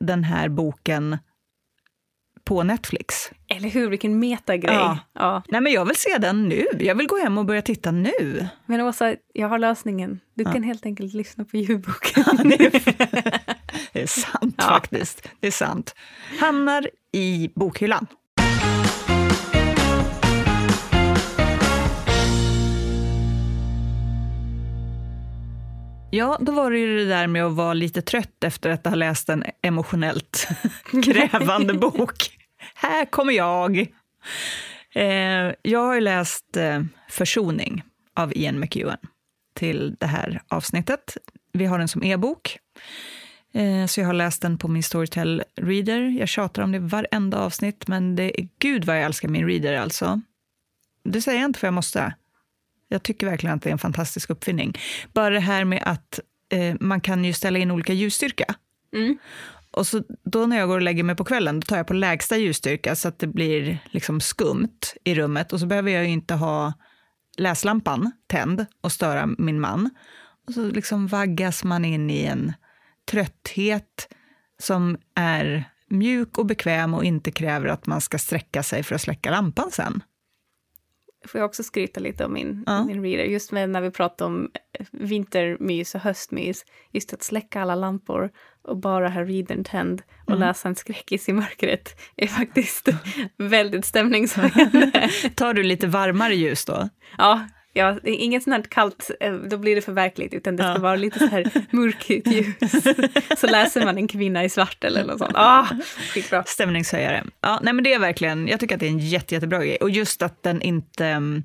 [0.00, 1.18] den här boken
[2.46, 3.30] på Netflix.
[3.48, 4.74] Eller hur, vilken metagrej.
[4.74, 4.98] Ja.
[5.14, 5.42] ja.
[5.48, 6.66] Nej, men jag vill se den nu.
[6.78, 8.48] Jag vill gå hem och börja titta nu.
[8.66, 10.20] Men Åsa, jag har lösningen.
[10.34, 10.52] Du ja.
[10.52, 12.24] kan helt enkelt lyssna på ljudboken.
[12.26, 12.70] Ja, det, är,
[13.92, 15.28] det är sant faktiskt.
[15.40, 15.94] Det är sant.
[16.40, 18.06] Hamnar i bokhyllan.
[26.10, 28.94] Ja, då var det ju det där med att vara lite trött efter att ha
[28.94, 30.48] läst en emotionellt
[31.04, 32.35] krävande bok.
[32.74, 33.78] Här kommer jag!
[34.94, 37.82] Eh, jag har ju läst eh, Försoning
[38.14, 38.98] av Ian McEwan
[39.54, 41.16] till det här avsnittet.
[41.52, 42.58] Vi har den som e-bok.
[43.54, 46.00] Eh, så jag har läst den på min Storytel Reader.
[46.00, 49.76] Jag tjatar om det varenda avsnitt, men det är gud vad jag älskar min reader
[49.76, 50.20] alltså.
[51.04, 52.14] Det säger jag inte för jag måste.
[52.88, 54.78] Jag tycker verkligen att det är en fantastisk uppfinning.
[55.12, 56.20] Bara det här med att
[56.52, 58.54] eh, man kan ju ställa in olika ljusstyrka.
[58.94, 59.18] Mm.
[59.76, 61.94] Och så då när jag går och lägger mig på kvällen, då tar jag på
[61.94, 65.52] lägsta ljusstyrka så att det blir liksom skumt i rummet.
[65.52, 66.72] Och så behöver jag ju inte ha
[67.38, 69.90] läslampan tänd och störa min man.
[70.46, 72.52] Och så liksom vaggas man in i en
[73.10, 74.08] trötthet
[74.58, 79.00] som är mjuk och bekväm och inte kräver att man ska sträcka sig för att
[79.00, 80.02] släcka lampan sen
[81.26, 82.84] får jag också skryta lite om min, ja.
[82.84, 83.24] min reader.
[83.24, 84.50] Just med när vi pratar om
[84.90, 86.64] vintermys och höstmys.
[86.92, 88.30] Just att släcka alla lampor
[88.62, 90.40] och bara ha readern tänd och mm.
[90.40, 92.88] läsa en skräckis i mörkret är faktiskt
[93.36, 95.10] väldigt stämningshöjande.
[95.34, 96.88] Tar du lite varmare ljus då?
[97.18, 100.72] Ja, Ja, inget sånt här kallt, eh, då blir det för verkligt, utan det ska
[100.72, 100.78] ja.
[100.78, 102.72] vara lite så här mörkt ljus.
[103.40, 105.32] så läser man en kvinna i svart eller något sånt.
[105.34, 105.66] Ah,
[106.14, 106.44] skitbra.
[106.44, 107.24] Stämningshöjare.
[107.40, 109.76] Ja, nej men det är verkligen, jag tycker att det är en jätte, jättebra grej.
[109.76, 111.44] Och just att den inte um,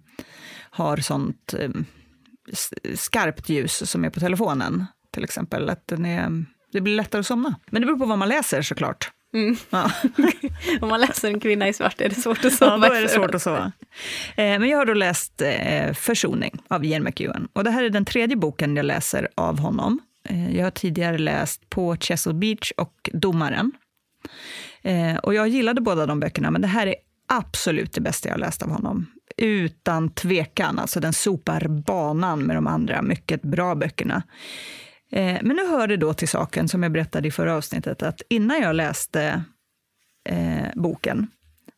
[0.69, 1.85] har sånt um,
[2.95, 5.69] skarpt ljus som är på telefonen, till exempel.
[5.69, 7.55] Att den är, det blir lättare att somna.
[7.71, 9.11] Men det beror på vad man läser såklart.
[9.33, 9.55] Mm.
[9.69, 9.91] Ja.
[10.81, 12.77] Om man läser En kvinna i svart är det svårt att sova.
[12.85, 13.71] Ja, då är det svårt att sova.
[14.35, 17.47] Eh, men jag har då läst eh, Försoning av Ian McEwan.
[17.53, 19.99] Och det här är den tredje boken jag läser av honom.
[20.29, 23.71] Eh, jag har tidigare läst På Chesapeake Beach och Domaren.
[25.23, 26.95] Och jag gillade båda de böckerna, men det här är
[27.27, 29.05] absolut det bästa jag har läst av honom.
[29.37, 30.79] Utan tvekan.
[30.79, 34.23] Alltså den sopar banan med de andra mycket bra böckerna.
[35.11, 38.21] Eh, men nu hör det då till saken, som jag berättade i förra avsnittet, att
[38.29, 39.43] innan jag läste
[40.29, 41.27] eh, boken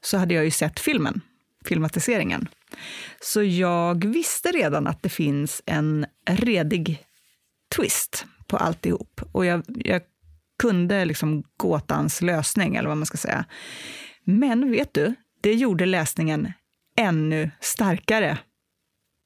[0.01, 1.21] så hade jag ju sett filmen,
[1.65, 2.47] filmatiseringen.
[3.21, 7.05] Så jag visste redan att det finns en redig
[7.75, 9.21] twist på alltihop.
[9.31, 10.01] Och jag, jag
[10.59, 13.45] kunde liksom gåtans lösning, eller vad man ska säga.
[14.23, 16.53] Men vet du, det gjorde läsningen
[16.97, 18.37] ännu starkare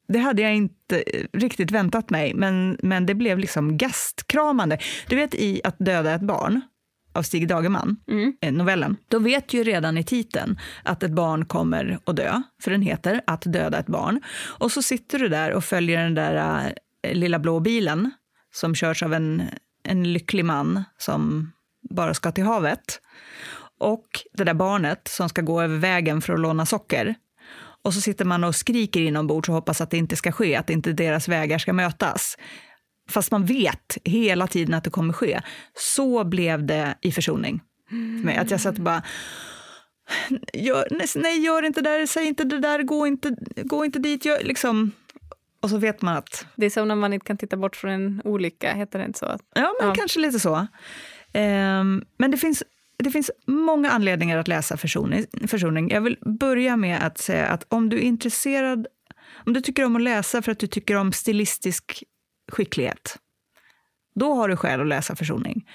[0.07, 4.77] det hade jag inte riktigt väntat mig, men, men det blev liksom gastkramande.
[5.07, 6.61] Du vet i Att döda ett barn
[7.13, 8.33] av Stig Dagerman, mm.
[8.41, 12.71] Eh, novellen, då vet ju redan i titeln att ett barn kommer att dö, för
[12.71, 14.21] den heter Att döda ett barn.
[14.59, 16.65] Och så sitter du där och följer den där
[17.01, 18.11] äh, lilla blå bilen
[18.53, 19.43] som körs av en,
[19.83, 21.51] en lycklig man som
[21.89, 23.01] bara ska till havet.
[23.79, 27.15] Och det där barnet som ska gå över vägen för att låna socker
[27.87, 30.69] och så sitter man och skriker inombords och hoppas att det inte ska ske, att
[30.69, 32.37] inte deras vägar ska mötas.
[33.09, 35.41] Fast man vet hela tiden att det kommer ske.
[35.73, 37.61] Så blev det i försoning.
[37.89, 38.37] För mig.
[38.37, 39.03] Att jag satt och bara,
[40.53, 44.25] gör, nej, gör inte det där, säg inte det där, gå inte, gå inte dit.
[44.25, 44.91] Gör, liksom.
[45.61, 46.45] Och så vet man att...
[46.55, 49.19] Det är som när man inte kan titta bort från en olycka, heter det inte
[49.19, 49.37] så?
[49.55, 49.95] Ja, men ja.
[49.95, 50.55] kanske lite så.
[51.33, 52.63] Um, men det finns,
[53.03, 55.89] det finns många anledningar att läsa försoning, försoning.
[55.89, 58.87] Jag vill börja med att säga att om du är intresserad,
[59.45, 62.03] om du tycker om att läsa för att du tycker om stilistisk
[62.51, 63.17] skicklighet,
[64.15, 65.69] då har du skäl att läsa Försoning.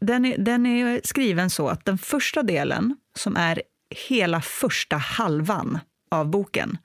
[0.00, 3.62] Den är, den är skriven så att den första delen, som är
[4.08, 5.78] hela första halvan
[6.10, 6.78] av boken,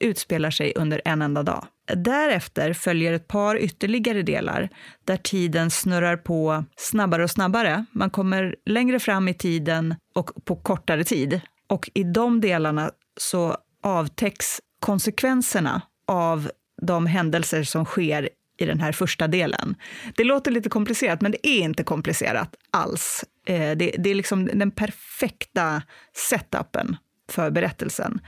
[0.00, 1.66] utspelar sig under en enda dag.
[1.86, 4.68] Därefter följer ett par ytterligare delar
[5.04, 7.84] där tiden snurrar på snabbare och snabbare.
[7.92, 11.40] Man kommer längre fram i tiden och på kortare tid.
[11.66, 16.50] Och i de delarna så avtäcks konsekvenserna av
[16.82, 19.74] de händelser som sker i den här första delen.
[20.16, 23.24] Det låter lite komplicerat, men det är inte komplicerat alls.
[23.46, 25.82] Eh, det, det är liksom den perfekta
[26.30, 26.96] setupen
[27.32, 28.20] för berättelsen.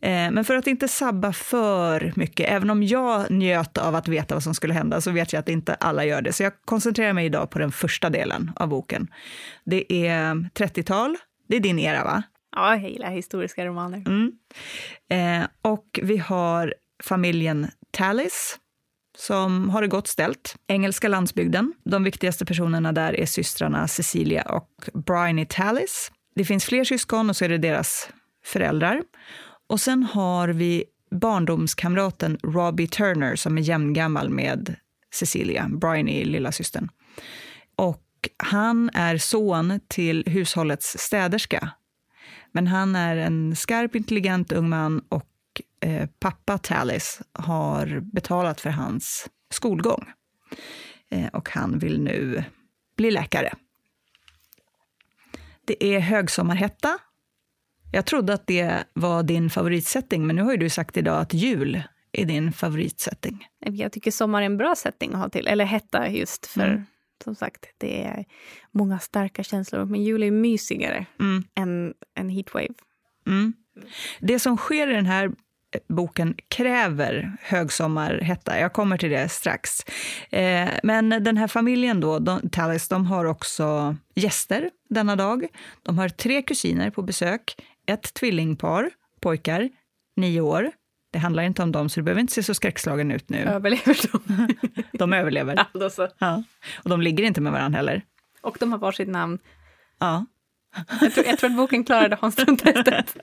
[0.00, 4.34] Eh, men för att inte sabba för mycket, även om jag njöt av att veta
[4.34, 6.32] vad som skulle hända, så vet jag att inte alla gör det.
[6.32, 9.08] Så jag koncentrerar mig idag på den första delen av boken.
[9.64, 11.16] Det är 30-tal,
[11.48, 12.22] det är din era va?
[12.56, 13.98] Ja, jag gillar historiska romaner.
[14.06, 14.32] Mm.
[15.10, 18.58] Eh, och vi har familjen Tallis,
[19.16, 20.56] som har det gott ställt.
[20.66, 21.72] Engelska landsbygden.
[21.84, 26.12] De viktigaste personerna där är systrarna Cecilia och Bryony Tallis.
[26.34, 28.10] Det finns fler syskon och så är det deras
[28.44, 29.02] föräldrar.
[29.66, 34.76] Och sen har vi barndomskamraten Robbie Turner som är jämngammal med
[35.14, 36.88] Cecilia, Bryony, lillasystern.
[37.76, 41.70] Och han är son till hushållets städerska.
[42.52, 45.26] Men han är en skarp, intelligent ung man och
[45.80, 50.06] eh, pappa Tallis har betalat för hans skolgång.
[51.10, 52.44] Eh, och han vill nu
[52.96, 53.54] bli läkare.
[55.64, 56.98] Det är högsommarhetta
[57.92, 61.34] jag trodde att det var din favoritsetting, men nu har ju du sagt idag att
[61.34, 63.46] jul är din favoritsetting.
[63.58, 66.84] Jag tycker sommar är en bra setting att ha till, eller hetta just för mm.
[67.24, 68.24] som sagt, det är
[68.70, 69.84] många starka känslor.
[69.84, 71.44] Men jul är mysigare mm.
[71.54, 72.74] än en heatwave.
[73.26, 73.52] Mm.
[74.20, 75.30] Det som sker i den här
[75.88, 78.60] boken kräver högsommarhetta.
[78.60, 79.70] Jag kommer till det strax.
[80.30, 85.46] Eh, men den här familjen då, de, Tallis, de har också gäster denna dag.
[85.82, 87.56] De har tre kusiner på besök
[87.90, 89.68] ett tvillingpar, pojkar,
[90.16, 90.70] nio år.
[91.12, 93.38] Det handlar inte om dem, så du behöver inte se så skräckslagen ut nu.
[93.38, 94.48] Överlever de?
[94.98, 95.66] de överlever.
[95.74, 96.08] Ja, så.
[96.18, 96.42] Ja.
[96.82, 98.02] Och de ligger inte med varandra heller.
[98.42, 99.38] Och de har varsitt namn.
[99.98, 100.26] Ja.
[101.00, 103.16] Jag tror, jag tror att boken klarade Hans-testet.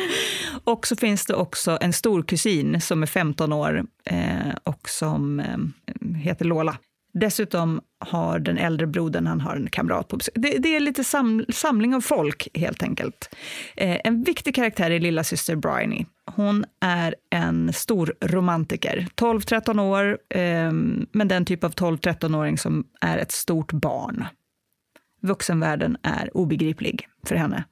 [0.64, 5.40] och så finns det också en stor kusin som är 15 år eh, och som
[5.40, 6.78] eh, heter Lola.
[7.20, 10.34] Dessutom har den äldre brodern han har en kamrat på besök.
[10.36, 13.34] Det, det är lite sam, samling av folk, helt enkelt.
[13.76, 16.04] Eh, en viktig karaktär är lilla syster Bryony.
[16.26, 19.06] Hon är en stor romantiker.
[19.14, 20.72] 12-13 år, eh,
[21.12, 24.26] men den typ av 12-13-åring som är ett stort barn.
[25.22, 27.64] Vuxenvärlden är obegriplig för henne.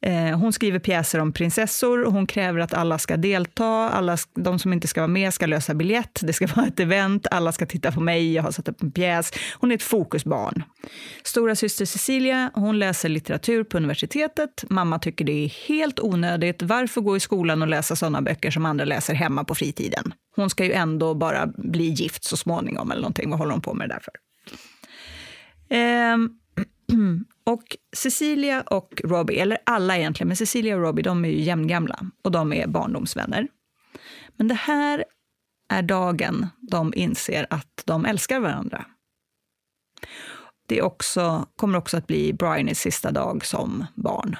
[0.00, 4.72] Eh, hon skriver pjäser om prinsessor, hon kräver att alla ska delta, alla, de som
[4.72, 7.92] inte ska vara med ska lösa biljett, det ska vara ett event, alla ska titta
[7.92, 9.30] på mig, jag har satt upp en pjäs.
[9.54, 10.62] Hon är ett fokusbarn.
[11.22, 14.64] Stora syster Cecilia, hon läser litteratur på universitetet.
[14.68, 16.62] Mamma tycker det är helt onödigt.
[16.62, 20.14] Varför gå i skolan och läsa sådana böcker som andra läser hemma på fritiden?
[20.36, 23.30] Hon ska ju ändå bara bli gift så småningom eller någonting.
[23.30, 24.12] Vad håller hon på med det där för?
[25.70, 26.16] Eh,
[27.44, 32.00] Och Cecilia och Robbie, eller alla egentligen, men Cecilia och Robbie de är ju jämngamla
[32.24, 33.48] och de är barndomsvänner.
[34.36, 35.04] Men det här
[35.68, 38.84] är dagen de inser att de älskar varandra.
[40.66, 44.36] Det också, kommer också att bli Bryonys sista dag som barn.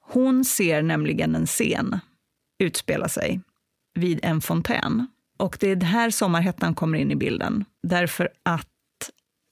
[0.00, 2.00] Hon ser nämligen en scen
[2.58, 3.40] utspela sig
[3.94, 5.06] vid en fontän.
[5.38, 7.64] Och det är här sommarhettan kommer in i bilden.
[7.82, 8.68] Därför att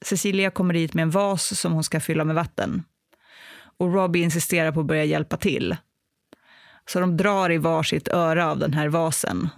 [0.05, 2.83] Cecilia kommer dit med en vas som hon ska fylla med vatten.
[3.77, 5.75] Och Robbie insisterar på att börja hjälpa till.
[6.85, 9.49] Så de drar i varsitt öra av den här vasen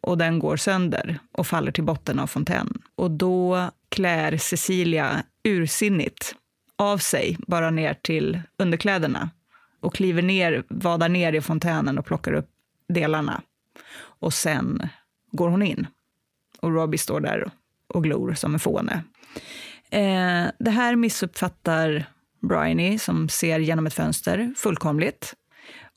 [0.00, 2.82] och den går sönder och faller till botten av fontänen.
[2.94, 6.34] Och då klär Cecilia ursinnigt
[6.76, 9.30] av sig bara ner till underkläderna
[9.80, 12.48] och kliver ner, vadar ner i fontänen och plockar upp
[12.88, 13.42] delarna.
[13.98, 14.88] Och sen
[15.32, 15.86] går hon in.
[16.60, 17.50] Och Robbie står där
[17.88, 19.02] och glor som en fåne.
[19.90, 22.06] Eh, det här missuppfattar
[22.48, 25.34] Bryony, som ser genom ett fönster, fullkomligt.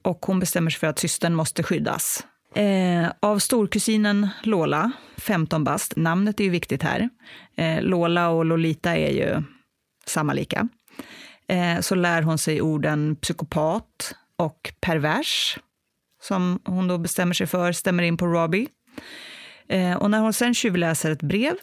[0.04, 2.26] Och hon bestämmer sig för att systern måste skyddas.
[2.56, 7.10] Eh, av storkusinen Lola, 15 bast, namnet är ju viktigt här.
[7.56, 9.44] Eh, Lola och Lolita är ju
[10.06, 10.68] samma lika.
[11.48, 15.60] Eh, så lär hon sig orden psykopat och pervers,
[16.22, 18.68] som hon då bestämmer sig för, stämmer in på Robbie.
[19.70, 21.54] Eh, och när hon sen tjuvläser ett brev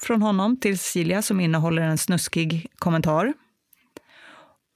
[0.00, 3.32] från honom till Cecilia som innehåller en snuskig kommentar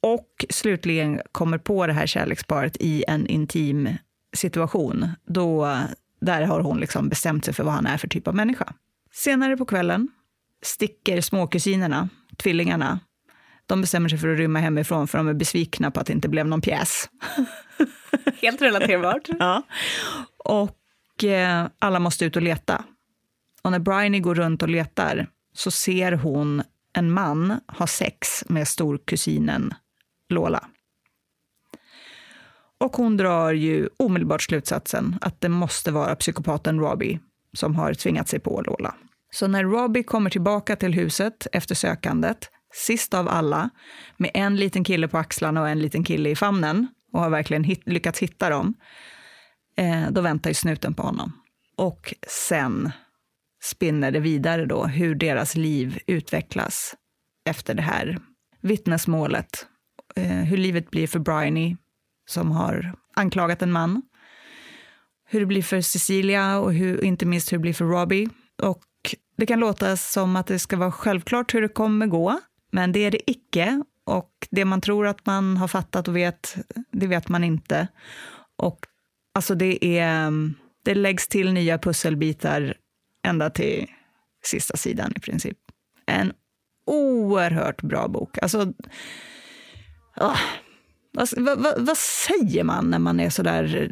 [0.03, 3.89] och slutligen kommer på det här kärleksparet i en intim
[4.37, 5.79] situation, då
[6.21, 8.73] där har hon liksom bestämt sig för vad han är för typ av människa.
[9.13, 10.09] Senare på kvällen
[10.63, 13.01] sticker småkusinerna, tvillingarna,
[13.67, 16.29] de bestämmer sig för att rymma hemifrån för de är besvikna på att det inte
[16.29, 17.11] blev någon pjäs.
[18.43, 19.29] Helt relaterbart.
[19.39, 19.63] ja.
[20.39, 22.85] Och eh, alla måste ut och leta.
[23.63, 28.69] Och när Bryony går runt och letar så ser hon en man ha sex med
[28.69, 29.75] storkusinen
[30.29, 30.69] Lola.
[32.79, 37.21] Och hon drar ju omedelbart slutsatsen att det måste vara psykopaten Robbie
[37.53, 38.95] som har tvingat sig på Lola.
[39.31, 43.71] Så när Robbie kommer tillbaka till huset efter sökandet, sist av alla,
[44.17, 47.65] med en liten kille på axlarna och en liten kille i famnen och har verkligen
[47.65, 48.75] hit, lyckats hitta dem,
[49.77, 51.33] eh, då väntar ju snuten på honom.
[51.77, 52.93] Och sen
[53.63, 56.95] spinner det vidare då hur deras liv utvecklas
[57.51, 58.19] efter det här
[58.61, 59.67] vittnesmålet.
[60.17, 61.77] Eh, hur livet blir för Bryony,
[62.29, 64.03] som har anklagat en man.
[65.29, 68.29] Hur det blir för Cecilia och hur, inte minst hur det blir för Robbie.
[68.63, 68.85] Och
[69.37, 72.41] det kan låta som att det ska vara självklart hur det kommer gå,
[72.73, 73.83] men det är det icke.
[74.05, 76.57] Och det man tror att man har fattat och vet,
[76.91, 77.89] det vet man inte.
[78.59, 78.87] Och
[79.35, 80.33] alltså det är,
[80.85, 82.75] det läggs till nya pusselbitar
[83.23, 83.87] ända till
[84.45, 85.59] sista sidan i princip.
[86.07, 86.33] En
[86.87, 88.39] oerhört bra bok.
[88.43, 88.73] Alltså,
[90.17, 90.39] åh,
[91.13, 93.91] vad, vad, vad, säger man när man är så där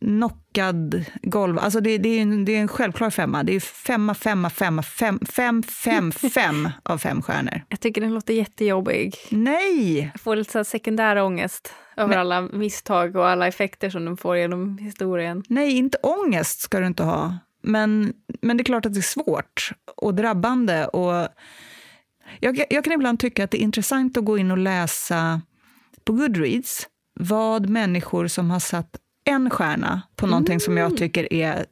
[0.00, 1.58] knockad golv.
[1.58, 3.42] Alltså det, det, är en, det är en självklar femma.
[3.42, 7.62] Det är femma, femma, femma, fem, fem, fem, fem av fem stjärnor.
[7.68, 9.14] Jag tycker den låter jättejobbig.
[9.30, 10.10] Nej!
[10.12, 12.18] Jag får lite så sekundär ångest över Men...
[12.18, 15.42] alla misstag och alla effekter som den får genom historien.
[15.48, 17.38] Nej, inte ångest ska du inte ha.
[17.62, 20.86] Men, men det är klart att det är svårt och drabbande.
[20.86, 21.28] Och
[22.40, 25.40] jag, jag kan ibland tycka att det är intressant att gå in och läsa
[26.04, 30.60] på Goodreads vad människor som har satt en stjärna på någonting mm.
[30.60, 30.96] som jag mm.
[30.96, 31.66] tycker är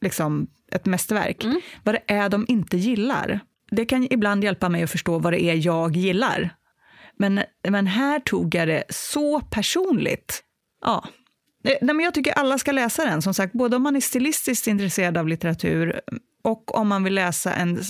[0.00, 1.60] liksom ett mästerverk, mm.
[1.82, 3.40] vad det är de inte gillar.
[3.70, 6.54] Det kan ibland hjälpa mig att förstå vad det är jag gillar.
[7.16, 10.42] Men, men här tog jag det så personligt.
[10.80, 11.04] Ja.
[11.64, 14.00] Eh, nej, men jag tycker alla ska läsa den, som sagt, både om man är
[14.00, 16.00] stilistiskt intresserad av litteratur
[16.42, 17.82] och om man vill läsa en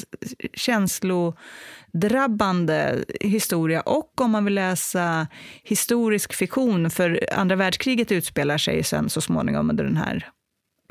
[0.54, 5.26] känslodrabbande historia och om man vill läsa
[5.62, 10.28] historisk fiktion, för andra världskriget utspelar sig sen så småningom under den här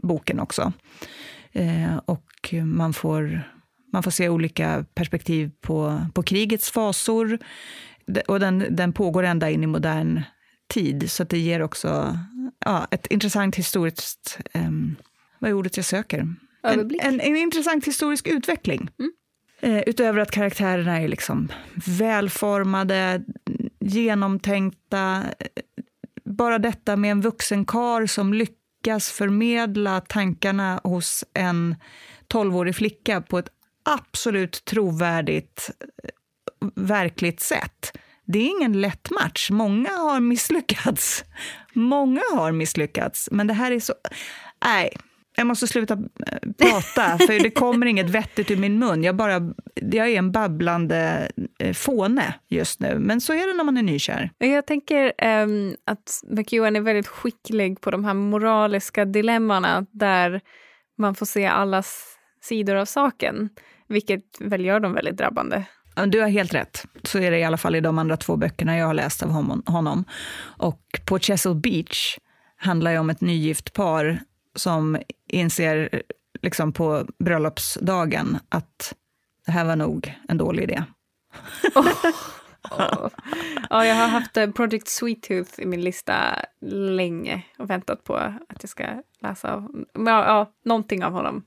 [0.03, 0.73] boken också.
[1.51, 3.43] Eh, och man får,
[3.93, 7.39] man får se olika perspektiv på, på krigets fasor.
[8.27, 10.21] Och den, den pågår ända in i modern
[10.67, 12.17] tid, så det ger också
[12.65, 14.39] ja, ett intressant historiskt...
[14.53, 14.71] Eh,
[15.39, 16.27] vad är ordet jag söker?
[16.63, 18.89] En, en, en, intressant historisk utveckling.
[18.99, 19.11] Mm.
[19.61, 21.51] Eh, utöver att karaktärerna är liksom
[21.99, 23.23] välformade,
[23.79, 25.23] genomtänkta.
[26.23, 31.75] Bara detta med en vuxen kar som lyckas förmedla tankarna hos en
[32.27, 33.49] tolvårig flicka på ett
[33.83, 35.71] absolut trovärdigt,
[36.75, 37.97] verkligt sätt.
[38.25, 39.49] Det är ingen lätt match.
[39.51, 41.23] Många har misslyckats.
[41.73, 43.93] Många har misslyckats, men det här är så...
[44.65, 44.93] Nej,
[45.35, 49.03] jag måste sluta eh, prata, för det kommer inget vettigt ur min mun.
[49.03, 53.63] Jag, bara, jag är en babblande eh, fåne just nu, men så är det när
[53.63, 54.31] man är nykär.
[54.37, 60.41] Jag tänker um, att McEwan är väldigt skicklig på de här moraliska dilemmana där
[60.97, 63.49] man får se allas sidor av saken,
[63.87, 65.63] vilket väl gör dem väldigt drabbande.
[66.07, 66.85] Du har helt rätt.
[67.03, 69.29] Så är det i alla fall i de andra två böckerna jag har läst av
[69.65, 70.05] honom.
[70.43, 72.17] Och på Chesil Beach
[72.57, 74.19] handlar det om ett nygift par
[74.55, 76.03] som inser
[76.41, 78.93] liksom på bröllopsdagen att
[79.45, 80.83] det här var nog en dålig idé.
[82.71, 82.79] Oh.
[82.79, 83.09] Oh.
[83.69, 86.15] Ja, jag har haft eh, Project Sweet Tooth i min lista
[86.71, 88.83] länge och väntat på att jag ska
[89.21, 91.45] läsa av, ja, ja, någonting av honom.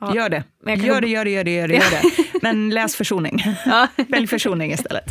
[0.00, 0.14] Ja.
[0.14, 0.44] Gör det.
[0.66, 2.38] Gör det, gör det, gör det, gör det, gör det.
[2.42, 3.42] Men läs Försoning.
[3.66, 3.88] Ja.
[4.08, 5.04] Välj Försoning istället.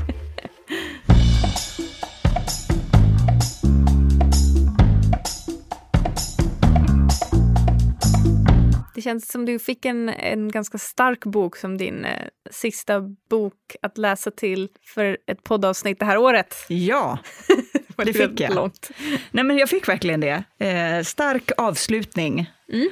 [8.96, 13.76] Det känns som du fick en, en ganska stark bok som din eh, sista bok
[13.82, 16.56] att läsa till för ett poddavsnitt det här året.
[16.68, 17.20] Ja,
[17.98, 18.56] det, det fick jag.
[18.56, 18.92] Långt.
[19.32, 20.44] Nej, men jag fick verkligen det.
[20.60, 22.52] Eh, stark avslutning.
[22.74, 22.90] Mm.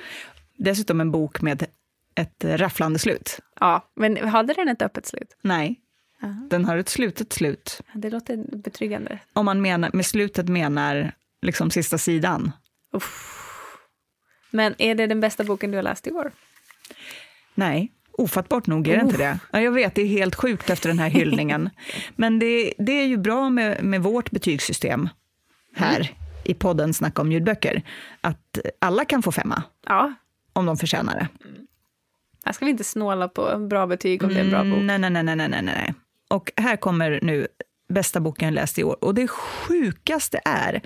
[0.58, 1.66] Dessutom en bok med
[2.18, 3.40] ett rafflande slut.
[3.60, 5.38] Ja, men hade den ett öppet slut?
[5.42, 5.80] Nej.
[6.24, 6.48] Aha.
[6.50, 7.82] Den har ett slutet slut.
[7.94, 9.20] Det låter betryggande.
[9.34, 11.12] Om man menar, med slutet menar
[11.42, 12.52] liksom sista sidan.
[12.94, 13.34] Uff.
[14.52, 16.32] Men är det den bästa boken du har läst i år?
[17.56, 19.40] Nej, ofattbart nog är det inte det.
[19.52, 21.70] Ja, jag vet, det är helt sjukt efter den här hyllningen.
[22.16, 25.10] Men det, det är ju bra med, med vårt betygssystem
[25.76, 26.12] här
[26.44, 27.82] i podden Snacka om ljudböcker,
[28.22, 30.14] att alla kan få femma Ja.
[30.54, 31.28] om de förtjänar det.
[32.48, 34.74] Här ska vi inte snåla på bra betyg om det är en bra bok.
[34.74, 35.94] Mm, Nej, nej, nej, nej, nej, nej, nej.
[36.30, 37.48] Och här kommer nu
[37.90, 39.04] bästa boken jag läst i år.
[39.04, 40.82] Och det sjukaste är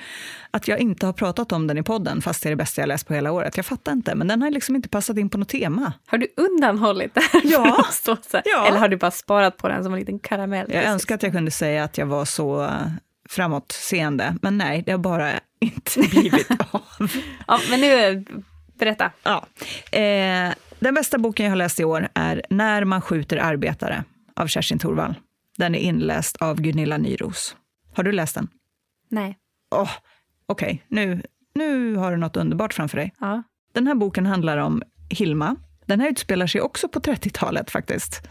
[0.52, 2.88] att jag inte har pratat om den i podden, fast det är det bästa jag
[2.88, 3.58] läst på hela året.
[3.58, 5.94] Jag fattar inte, men den har liksom inte passat in på något tema.
[6.08, 7.42] Har du undanhållit det här?
[7.44, 7.86] Ja.
[8.04, 8.44] för här?
[8.46, 8.68] Ja.
[8.68, 10.74] Eller har du bara sparat på den som en liten karamell?
[10.74, 12.70] Jag önskar att jag kunde säga att jag var så
[13.30, 17.12] framåtseende, men nej, det har bara inte blivit av.
[17.48, 18.26] Ja, men nu,
[18.80, 19.12] berätta.
[19.24, 19.46] Ja.
[20.00, 24.04] Eh, den bästa boken jag har läst i år är När man skjuter arbetare
[24.36, 25.14] av Kerstin Thorvall.
[25.58, 27.56] Den är inläst av Gunilla Nyros.
[27.94, 28.48] Har du läst den?
[29.10, 29.38] Nej.
[29.76, 29.90] Åh,
[30.52, 31.22] Okej, nu,
[31.56, 33.14] nu har du något underbart framför dig.
[33.20, 33.44] Ja.
[33.74, 35.56] Den här boken handlar om Hilma.
[35.92, 38.28] Den här utspelar sig också på 30-talet faktiskt.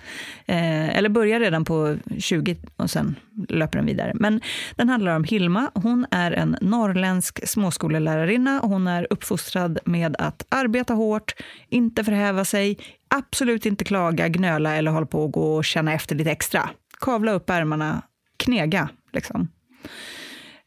[0.47, 3.17] Eh, eller börjar redan på 20 och sen
[3.49, 4.13] löper den vidare.
[4.15, 4.41] Men
[4.77, 5.71] den handlar om Hilma.
[5.75, 8.61] Hon är en norrländsk småskolelärarinna.
[8.63, 11.33] Hon är uppfostrad med att arbeta hårt,
[11.69, 16.15] inte förhäva sig, absolut inte klaga, gnöla eller hålla på och gå och känna efter
[16.15, 16.71] lite extra.
[17.01, 18.03] Kavla upp ärmarna,
[18.37, 19.49] knega liksom.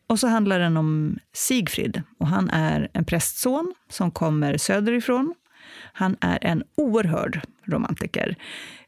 [0.07, 5.33] Och så handlar den om Sigfrid och han är en prästson som kommer söderifrån.
[5.93, 8.35] Han är en oerhörd romantiker.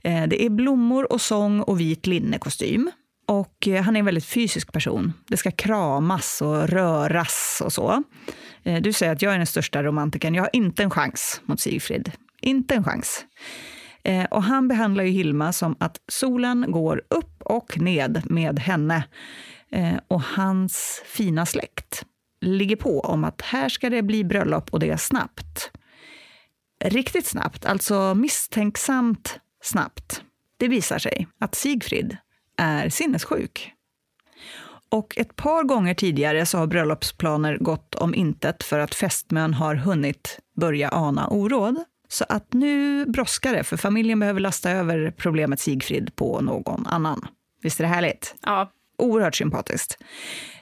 [0.03, 2.91] Eh, det är blommor och sång och vit linnekostym.
[3.27, 5.13] Och eh, han är en väldigt fysisk person.
[5.27, 8.03] Det ska kramas och röras och så.
[8.63, 10.35] Eh, du säger att jag är den största romantikern.
[10.35, 12.11] Jag har inte en chans mot Sigfrid.
[12.41, 13.25] Inte en chans.
[14.29, 19.03] Och han behandlar ju Hilma som att solen går upp och ned med henne.
[20.07, 22.05] Och hans fina släkt
[22.41, 25.71] ligger på om att här ska det bli bröllop och det är snabbt.
[26.89, 30.21] Riktigt snabbt, alltså misstänksamt snabbt.
[30.57, 32.17] Det visar sig att Sigfrid
[32.57, 33.71] är sinnessjuk.
[34.89, 39.75] Och ett par gånger tidigare så har bröllopsplaner gått om intet för att fästmön har
[39.75, 41.83] hunnit börja ana oråd.
[42.07, 47.27] Så att nu brådskar det, för familjen behöver lasta över problemet Sigfrid på någon annan.
[47.61, 48.35] Visst är det härligt?
[48.41, 48.71] Ja.
[48.97, 49.97] Oerhört sympatiskt.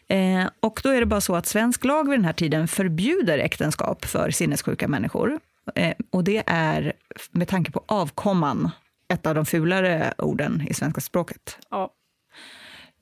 [0.07, 3.37] Eh, och då är det bara så att svensk lag vid den här tiden förbjuder
[3.37, 5.39] äktenskap för sinnessjuka människor.
[5.75, 6.93] Eh, och det är
[7.31, 8.69] med tanke på avkomman
[9.07, 11.57] ett av de fulare orden i svenska språket.
[11.69, 11.93] ja.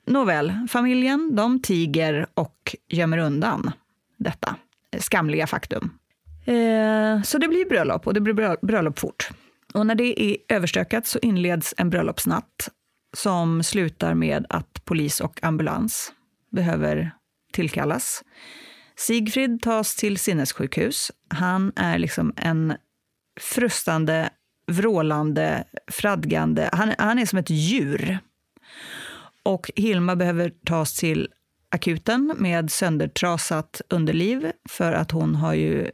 [0.06, 3.70] Nåväl, familjen de tiger och gömmer undan
[4.16, 4.56] detta
[4.98, 5.98] skamliga faktum.
[6.44, 9.30] Eh, så det blir bröllop och det blir brö- bröllop fort.
[9.74, 12.68] Och när det är överstökat så inleds en bröllopsnatt
[13.16, 16.12] som slutar med att polis och ambulans
[16.50, 17.10] behöver
[17.52, 18.22] tillkallas.
[18.96, 21.10] Sigfrid tas till sinnessjukhus.
[21.28, 22.76] Han är liksom en
[23.40, 24.30] frustande,
[24.66, 26.70] vrålande, fradgande...
[26.72, 28.18] Han, han är som ett djur.
[29.42, 31.28] Och Hilma behöver tas till
[31.70, 35.90] akuten med söndertrasat underliv för att hon har ju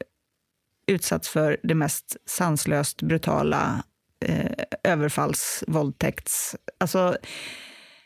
[0.86, 3.84] utsatts för det mest sanslöst brutala
[4.24, 4.50] eh,
[4.84, 6.56] överfalls, våldtäkts...
[6.78, 7.16] Alltså,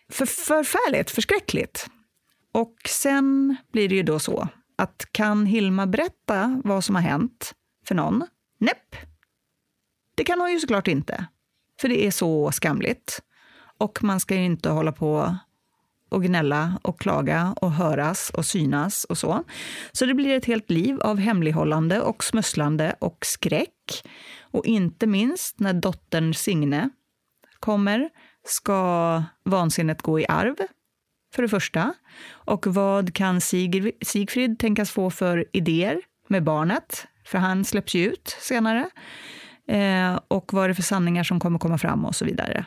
[0.09, 1.87] för, förfärligt, förskräckligt.
[2.53, 4.49] Och sen blir det ju då så
[4.83, 7.55] att kan Hilma berätta vad som har hänt
[7.87, 8.27] för någon?
[8.59, 8.97] Näpp.
[10.15, 11.27] Det kan hon ju såklart inte,
[11.81, 13.23] för det är så skamligt.
[13.79, 15.37] Och man ska ju inte hålla på
[16.09, 19.45] och gnälla och klaga och höras och synas och så.
[19.93, 24.09] Så det blir ett helt liv av hemlighållande och smusslande och skräck.
[24.41, 26.91] Och inte minst när dottern Signe
[27.61, 28.11] kommer
[28.45, 30.57] ska vansinnet gå i arv,
[31.35, 31.95] för det första.
[32.31, 37.07] Och vad kan Sig Sigfrid tänkas få för idéer med barnet?
[37.25, 38.91] För han släpps ju ut senare.
[39.69, 42.67] Eh, och vad är det för sanningar som kommer komma fram och så vidare.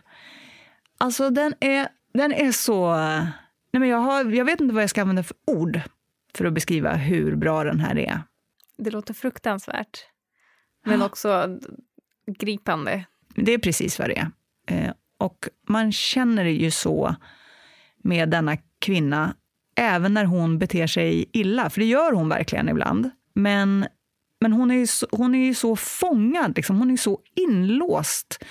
[0.97, 2.95] Alltså den är, den är så...
[3.71, 5.81] Nej men jag, har, jag vet inte vad jag ska använda för ord
[6.33, 8.21] för att beskriva hur bra den här är.
[8.77, 9.99] Det låter fruktansvärt.
[10.85, 11.59] Men också
[12.39, 13.05] gripande.
[13.35, 14.31] Det är precis vad det är.
[14.67, 17.15] Eh, och man känner det ju så
[18.05, 19.35] med denna kvinna,
[19.75, 23.09] även när hon beter sig illa, för det gör hon verkligen ibland.
[23.33, 23.85] Men,
[24.41, 26.77] men hon, är ju så, hon är ju så fångad, liksom.
[26.77, 28.43] hon är så inlåst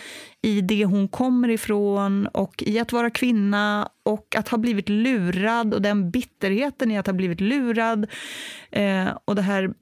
[0.42, 5.74] i det hon kommer ifrån och i att vara kvinna och att ha blivit lurad
[5.74, 8.10] och den bitterheten i att ha blivit lurad.
[8.70, 9.74] Eh, och det här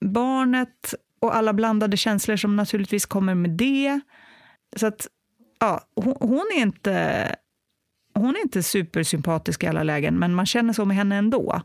[0.00, 4.00] barnet och alla blandade känslor som naturligtvis kommer med det.
[4.76, 5.06] Så att,
[5.60, 7.36] ja, hon, hon är inte...
[8.14, 11.62] Hon, är inte supersympatisk i alla lägen, men man känner så med henne ändå.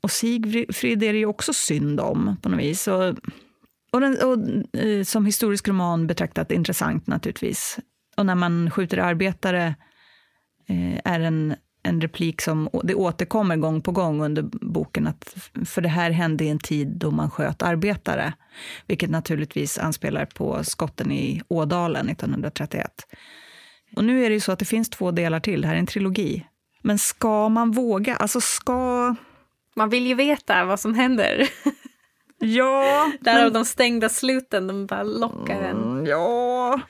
[0.00, 2.88] Och Sigfrid är det ju också synd om på något vis.
[2.88, 3.14] Och,
[3.92, 4.38] och, den, och
[4.80, 7.78] eh, som historisk roman betraktat intressant naturligtvis.
[8.16, 9.74] Och när man skjuter arbetare
[10.68, 15.82] eh, är en, en replik som det återkommer gång på gång under boken, att för
[15.82, 18.32] det här hände i en tid då man sköt arbetare,
[18.86, 22.90] vilket naturligtvis anspelar på skotten i Ådalen 1931.
[23.96, 25.78] Och nu är det ju så att det finns två delar till, det här är
[25.78, 26.46] en trilogi.
[26.82, 29.14] Men ska man våga, alltså ska...
[29.76, 31.48] Man vill ju veta vad som händer.
[32.38, 33.12] Ja.
[33.20, 33.52] Därav men...
[33.52, 35.82] de stängda sluten, de bara lockar en.
[35.82, 36.80] Mm, ja,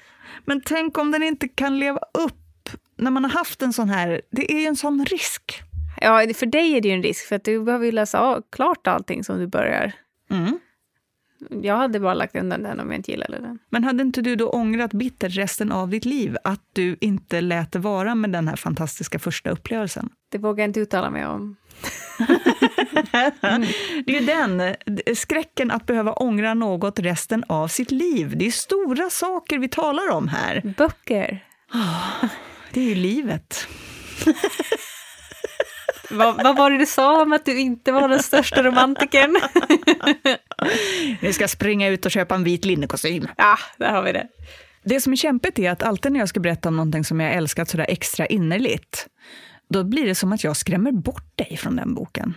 [0.44, 4.20] men tänk om den inte kan leva upp när man har haft en sån här,
[4.30, 5.62] det är ju en sån risk.
[6.00, 8.86] Ja, för dig är det ju en risk för att du behöver ju läsa klart
[8.86, 9.92] allting som du börjar.
[10.30, 10.58] Mm.
[11.62, 13.58] Jag hade bara lagt undan den om jag inte gillade den.
[13.70, 17.72] Men hade inte du då ångrat bittert resten av ditt liv att du inte lät
[17.72, 20.08] det vara med den här fantastiska första upplevelsen?
[20.28, 21.56] Det vågar jag inte uttala mig om.
[23.42, 23.66] mm.
[24.06, 24.74] Det är ju den,
[25.16, 28.36] skräcken att behöva ångra något resten av sitt liv.
[28.36, 30.74] Det är stora saker vi talar om här.
[30.76, 31.44] Böcker.
[31.72, 32.24] Oh,
[32.72, 33.68] det är ju livet.
[36.10, 39.36] vad, vad var det du sa om att du inte var den största romantikern?
[41.20, 43.28] Vi ska springa ut och köpa en vit linnekostym.
[43.36, 44.26] Ja, där har vi det.
[44.84, 47.34] Det som är kämpigt är att alltid när jag ska berätta om någonting som jag
[47.34, 49.06] älskat sådär extra innerligt,
[49.68, 52.34] då blir det som att jag skrämmer bort dig från den boken.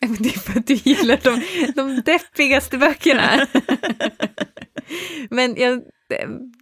[0.18, 3.46] Det är för att du gillar de, de deppigaste böckerna.
[5.30, 5.82] Men jag,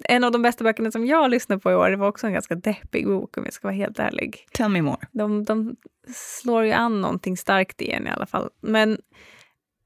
[0.05, 2.33] en av de bästa böckerna som jag lyssnade på i år, det var också en
[2.33, 4.47] ganska deppig bok om jag ska vara helt ärlig.
[4.53, 5.07] Tell me more.
[5.13, 5.77] De, de
[6.15, 8.51] slår ju an någonting starkt igen i alla fall.
[8.61, 8.99] Men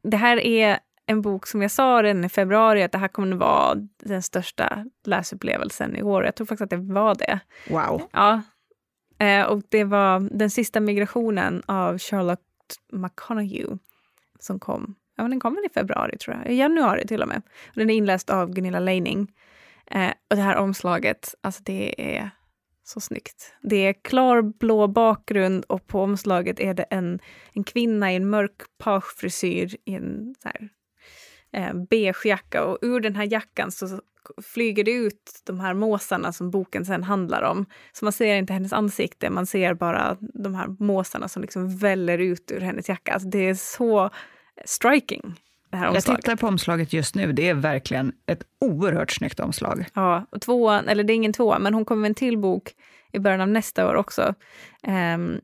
[0.03, 3.33] det här är en bok som jag sa redan i februari att det här kommer
[3.33, 6.25] att vara den största läsupplevelsen i år.
[6.25, 7.41] Jag tror faktiskt att det var det.
[7.71, 8.03] Wow.
[8.13, 8.43] Ja.
[9.19, 12.41] Eh, och det var Den sista migrationen av Charlotte
[12.93, 13.67] McConaughey
[14.39, 14.95] som kom.
[15.17, 17.43] Ja, men den kom väl i februari tror jag, i januari till och med.
[17.69, 19.33] Och den är inläst av Gunilla Leining.
[19.91, 22.31] Eh, och det här omslaget, alltså det är
[22.85, 23.55] så snyggt.
[23.63, 27.21] Det är klar blå bakgrund och på omslaget är det en,
[27.53, 30.69] en kvinna i en mörk pagefrisyr i en så här,
[31.53, 34.01] eh, beige jacka och ur den här jackan så
[34.43, 37.67] flyger det ut de här måsarna som boken sen handlar om.
[37.93, 42.19] Så man ser inte hennes ansikte, man ser bara de här måsarna som liksom väller
[42.19, 43.13] ut ur hennes jacka.
[43.13, 44.11] Alltså det är så
[44.65, 45.41] striking.
[45.71, 49.87] Det här Jag tittar på omslaget just nu, det är verkligen ett oerhört snyggt omslag.
[49.95, 52.75] Ja, och tvåan, eller det är ingen tvåa, men hon kommer med en till bok
[53.13, 54.35] i början av nästa år också.
[55.15, 55.41] Um,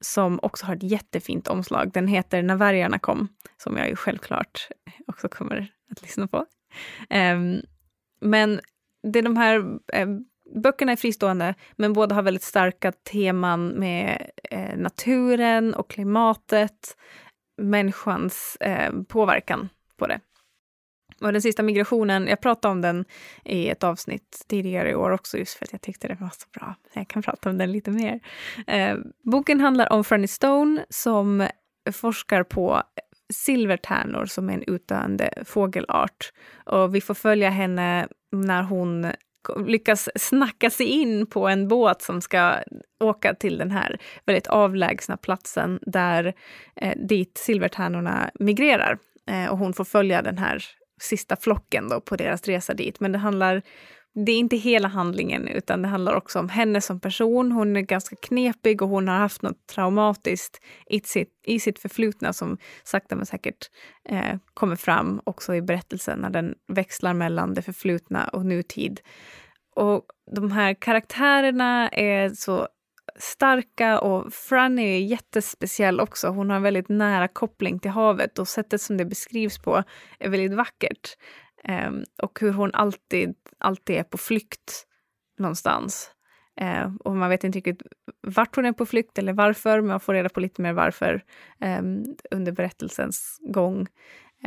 [0.00, 1.90] som också har ett jättefint omslag.
[1.92, 4.68] Den heter När vargarna kom, som jag ju självklart
[5.06, 6.46] också kommer att lyssna på.
[7.10, 7.60] Um,
[8.20, 8.60] men
[9.12, 9.58] det är de här
[10.02, 10.24] um,
[10.54, 16.96] böckerna är fristående, men båda har väldigt starka teman med eh, naturen och klimatet,
[17.56, 20.20] människans eh, påverkan på det.
[21.20, 23.04] Och den sista migrationen, jag pratade om den
[23.44, 26.46] i ett avsnitt tidigare i år också, just för att jag tyckte den var så
[26.60, 26.74] bra.
[26.92, 28.20] Jag kan prata om den lite mer.
[28.66, 31.48] Eh, boken handlar om Franny Stone som
[31.92, 32.82] forskar på
[33.32, 36.32] silvertärnor som är en utdöende fågelart.
[36.64, 39.12] Och vi får följa henne när hon
[39.66, 42.54] lyckas snacka sig in på en båt som ska
[43.04, 46.34] åka till den här väldigt avlägsna platsen där
[46.76, 48.98] eh, dit silvertärnorna migrerar.
[49.26, 50.64] Eh, och hon får följa den här
[51.00, 53.00] sista flocken då på deras resa dit.
[53.00, 53.62] Men det handlar
[54.14, 57.52] det är inte hela handlingen, utan det handlar också om henne som person.
[57.52, 62.32] Hon är ganska knepig och hon har haft något traumatiskt i sitt, i sitt förflutna
[62.32, 63.70] som sakta men säkert
[64.08, 69.00] eh, kommer fram också i berättelsen när den växlar mellan det förflutna och nutid.
[69.76, 72.68] Och de här karaktärerna är så
[73.18, 76.28] starka och Franny är jättespeciell också.
[76.28, 79.82] Hon har en väldigt nära koppling till havet och sättet som det beskrivs på
[80.18, 81.16] är väldigt vackert.
[81.68, 84.86] Um, och hur hon alltid, alltid är på flykt
[85.38, 86.10] någonstans.
[86.60, 87.82] Uh, och man vet inte riktigt
[88.22, 91.24] vart hon är på flykt eller varför, men man får reda på lite mer varför
[91.60, 93.86] um, under berättelsens gång.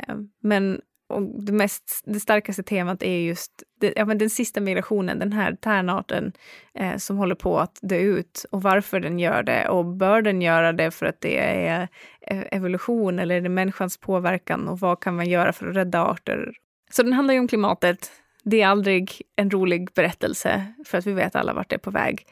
[0.07, 4.61] Um, men och det, mest, det starkaste temat är just det, ja, men den sista
[4.61, 6.33] migrationen, den här tärnarten
[6.73, 10.41] eh, som håller på att dö ut och varför den gör det och bör den
[10.41, 11.87] göra det för att det är
[12.21, 16.01] e-, evolution eller är det människans påverkan och vad kan man göra för att rädda
[16.01, 16.51] arter?
[16.89, 18.11] Så den handlar ju om klimatet.
[18.43, 21.91] Det är aldrig en rolig berättelse för att vi vet alla vart det är på
[21.91, 22.25] väg.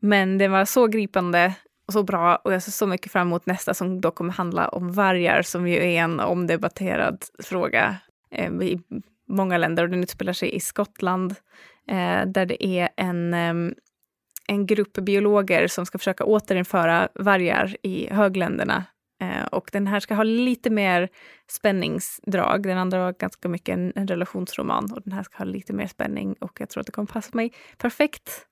[0.00, 1.54] Men den var så gripande
[1.86, 4.68] och så bra och jag ser så mycket fram emot nästa som då kommer handla
[4.68, 7.96] om vargar som ju är en omdebatterad fråga
[8.30, 8.80] eh, i
[9.28, 11.34] många länder och den utspelar sig i Skottland
[11.88, 13.74] eh, där det är en, eh,
[14.46, 18.84] en grupp biologer som ska försöka återinföra vargar i högländerna.
[19.22, 21.08] Eh, och den här ska ha lite mer
[21.50, 22.62] spänningsdrag.
[22.62, 25.86] Den andra var ganska mycket en, en, relationsroman och den här ska ha lite mer
[25.86, 28.46] spänning och jag tror att det kommer passa mig perfekt.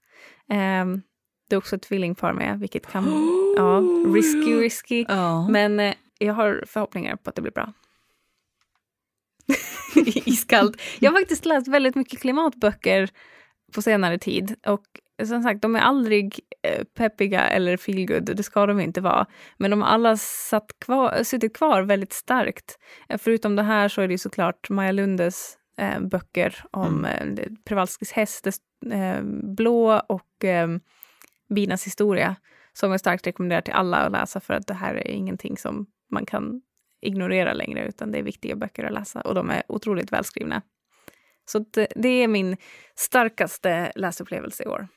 [0.50, 0.84] Eh,
[1.48, 3.08] det är också ett tvillingpar med, vilket kan...
[3.08, 3.54] Oh!
[3.56, 3.82] Ja,
[4.14, 5.04] risky, risky.
[5.08, 5.50] Oh.
[5.50, 7.72] Men eh, jag har förhoppningar på att det blir bra.
[10.04, 10.80] Iskallt.
[10.98, 13.10] Jag har faktiskt läst väldigt mycket klimatböcker
[13.74, 14.84] på senare tid och
[15.26, 19.26] som sagt, de är aldrig eh, peppiga eller feelgood, det ska de inte vara.
[19.56, 22.78] Men de har alla satt kvar, suttit kvar väldigt starkt.
[23.08, 27.38] Eh, förutom det här så är det såklart Maja Lundes eh, böcker om mm.
[27.38, 28.46] eh, Przewalskis häst,
[28.92, 29.22] eh,
[29.56, 30.68] Blå och eh,
[31.54, 32.36] Binas historia
[32.72, 35.86] som jag starkt rekommenderar till alla att läsa för att det här är ingenting som
[36.10, 36.62] man kan
[37.00, 40.62] ignorera längre utan det är viktiga böcker att läsa och de är otroligt välskrivna.
[41.44, 42.56] Så det, det är min
[42.94, 44.88] starkaste läsupplevelse i år.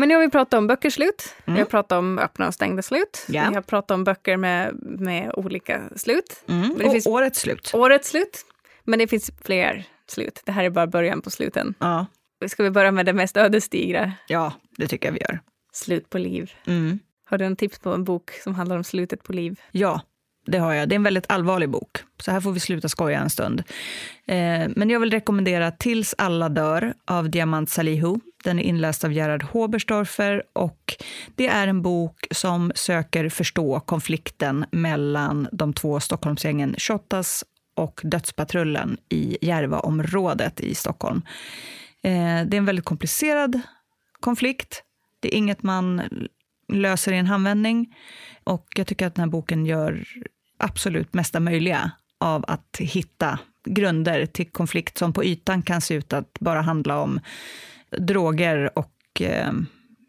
[0.00, 1.34] Men nu har vi pratat om böcker slut.
[1.44, 1.54] Mm.
[1.54, 3.26] Vi har pratat om öppna och stängda slut.
[3.28, 3.46] Ja.
[3.48, 6.44] Vi har pratat om böcker med, med olika slut.
[6.48, 6.72] Mm.
[6.72, 7.70] och finns, årets slut.
[7.74, 8.46] Årets slut.
[8.84, 10.42] Men det finns fler slut.
[10.44, 11.74] Det här är bara början på sluten.
[11.78, 12.06] Ja.
[12.48, 14.12] Ska vi börja med det mest ödesdigra?
[14.28, 15.40] Ja, det tycker jag vi gör.
[15.72, 16.52] Slut på liv.
[16.66, 16.98] Mm.
[17.24, 19.60] Har du en tips på en bok som handlar om slutet på liv?
[19.70, 20.00] Ja,
[20.50, 20.88] det har jag.
[20.88, 21.98] Det är en väldigt allvarlig bok.
[22.22, 23.62] Så här får vi sluta skoja en stund.
[24.26, 28.16] Eh, men jag vill rekommendera Tills alla dör av Diamant Salihu.
[28.44, 30.96] Den är inläst av Gerhard Hoberstorfer och
[31.34, 37.44] det är en bok som söker förstå konflikten mellan de två Stockholmsgängen Shottaz
[37.76, 41.22] och Dödspatrullen i Järvaområdet i Stockholm.
[42.02, 43.60] Eh, det är en väldigt komplicerad
[44.20, 44.82] konflikt.
[45.20, 46.02] Det är inget man
[46.72, 47.94] löser i en handvändning.
[48.44, 50.04] Och jag tycker att den här boken gör
[50.60, 51.90] absolut mesta möjliga
[52.20, 57.00] av att hitta grunder till konflikt som på ytan kan se ut att bara handla
[57.00, 57.20] om
[57.98, 59.52] droger och, eh,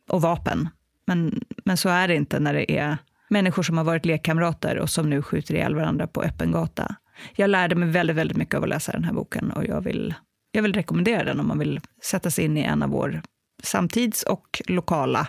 [0.10, 0.70] och vapen.
[1.08, 2.98] Men, men så är det inte när det är
[3.30, 6.96] människor som har varit lekkamrater och som nu skjuter ihjäl varandra på öppen gata.
[7.36, 10.14] Jag lärde mig väldigt, väldigt mycket av att läsa den här boken och jag vill,
[10.52, 13.22] jag vill rekommendera den om man vill sätta sig in i en av vår
[13.64, 15.28] samtids och lokala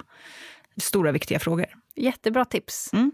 [0.76, 1.66] stora viktiga frågor.
[1.96, 2.90] Jättebra tips.
[2.92, 3.12] Mm.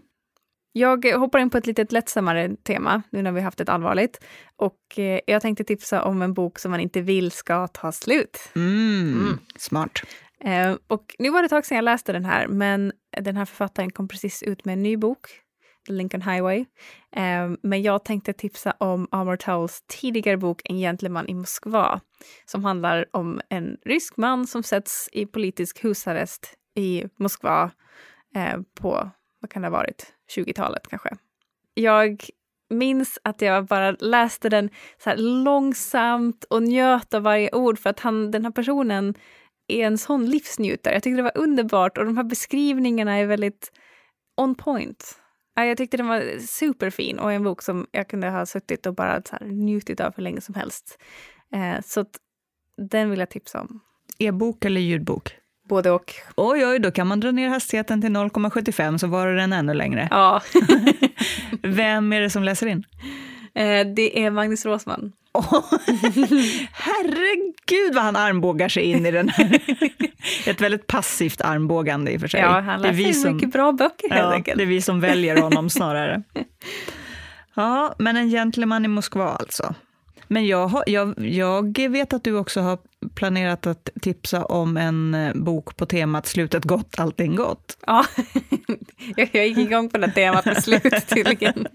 [0.71, 4.25] Jag hoppar in på ett lite lättsammare tema, nu när vi haft ett allvarligt.
[4.55, 8.51] Och eh, jag tänkte tipsa om en bok som man inte vill ska ta slut.
[8.55, 9.39] Mm, mm.
[9.55, 10.01] Smart.
[10.43, 13.45] Eh, och nu var det ett tag sedan jag läste den här, men den här
[13.45, 15.27] författaren kom precis ut med en ny bok,
[15.87, 16.59] The Lincoln Highway.
[17.15, 22.01] Eh, men jag tänkte tipsa om Amor Towles tidigare bok En gentleman i Moskva,
[22.45, 27.71] som handlar om en rysk man som sätts i politisk husarrest i Moskva
[28.79, 31.09] på, vad kan det ha varit, 20-talet kanske.
[31.73, 32.23] Jag
[32.69, 37.99] minns att jag bara läste den så långsamt och njöt av varje ord för att
[37.99, 39.15] han, den här personen
[39.67, 40.93] är en sån livsnjutare.
[40.93, 43.71] Jag tyckte det var underbart och de här beskrivningarna är väldigt
[44.37, 45.15] on point.
[45.55, 49.21] Jag tyckte den var superfin och en bok som jag kunde ha suttit och bara
[49.21, 50.99] så njutit av hur länge som helst.
[51.53, 52.05] Eh, så
[52.77, 53.79] den vill jag tipsa om.
[54.19, 55.35] E-bok eller ljudbok?
[55.69, 56.13] Både och.
[56.35, 60.07] Oj, oj, då kan man dra ner hastigheten till 0,75 så var den ännu längre.
[60.11, 60.41] Ja.
[61.63, 62.83] Vem är det som läser in?
[63.55, 65.11] Eh, det är Magnus Råsman.
[65.33, 65.63] Oh,
[66.71, 69.59] herregud vad han armbågar sig in i den här.
[70.49, 72.39] Ett väldigt passivt armbågande i och för sig.
[72.39, 74.57] Ja, han läser som, mycket bra böcker helt ja, enkelt.
[74.57, 76.23] Det är vi som väljer honom snarare.
[77.53, 79.75] Ja, men en gentleman i Moskva alltså.
[80.31, 82.77] Men jag, har, jag, jag vet att du också har
[83.15, 87.77] planerat att tipsa om en eh, bok på temat Slutet gott, allting gott.
[87.87, 88.05] Ja,
[89.15, 91.67] jag gick igång på det temat med slut tydligen.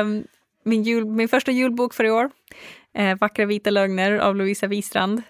[0.00, 0.24] Um,
[0.64, 2.30] min, jul, min första julbok för i år,
[2.94, 5.22] eh, Vackra vita lögner av Lovisa Wistrand.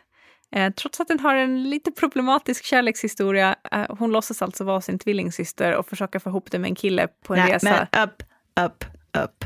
[0.53, 4.99] Eh, trots att den har en lite problematisk kärlekshistoria, eh, hon låtsas alltså vara sin
[4.99, 7.89] tvillingsyster och försöker få ihop det med en kille på en Nej, resa.
[7.93, 8.23] Men upp,
[8.61, 8.85] upp,
[9.25, 9.45] upp.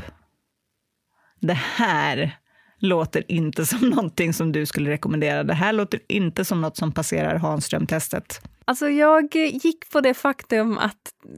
[1.39, 2.38] Det här
[2.79, 5.43] låter inte som någonting som du skulle rekommendera.
[5.43, 8.41] Det här låter inte som något som passerar Hanström-testet.
[8.65, 10.97] Alltså jag gick på det faktum att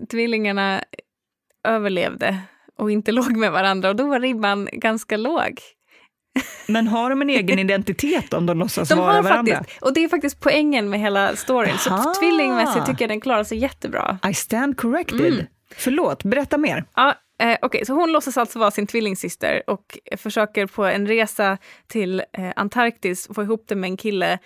[0.09, 0.83] tvillingarna
[1.67, 2.39] överlevde
[2.77, 5.59] och inte låg med varandra och då var ribban ganska låg.
[6.67, 9.55] Men har de en egen identitet om de låtsas de vara varandra?
[9.55, 11.75] Faktiskt, och det är faktiskt poängen med hela storyn.
[11.89, 12.03] Aha.
[12.03, 14.19] Så tvillingmässigt tycker jag den klarar sig jättebra.
[14.29, 15.33] I stand corrected.
[15.33, 15.45] Mm.
[15.75, 16.85] Förlåt, berätta mer.
[16.95, 21.07] Ja, Eh, Okej, okay, så hon låtsas alltså vara sin tvillingsyster och försöker på en
[21.07, 24.39] resa till eh, Antarktis få ihop det med en kille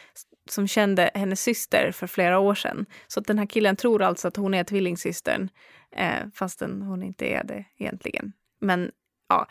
[0.50, 2.86] som kände hennes syster för flera år sedan.
[3.08, 5.50] Så den här killen tror alltså att hon är tvillingsystern,
[5.96, 8.34] eh, fastän hon inte är det egentligen.
[8.62, 8.92] Men
[9.30, 9.48] ja,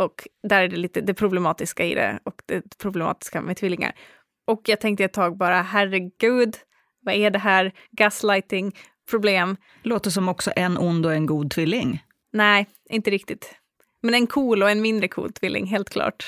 [0.00, 3.92] Och där är det lite det problematiska i det och det problematiska med tvillingar.
[4.46, 6.56] Och jag tänkte ett tag bara, herregud,
[7.00, 7.72] vad är det här?
[7.90, 8.76] Gaslighting,
[9.10, 9.56] problem.
[9.82, 12.02] Låter som också en ond och en god tvilling.
[12.32, 13.54] Nej, inte riktigt.
[14.02, 16.24] Men en cool och en mindre cool tvilling, helt klart.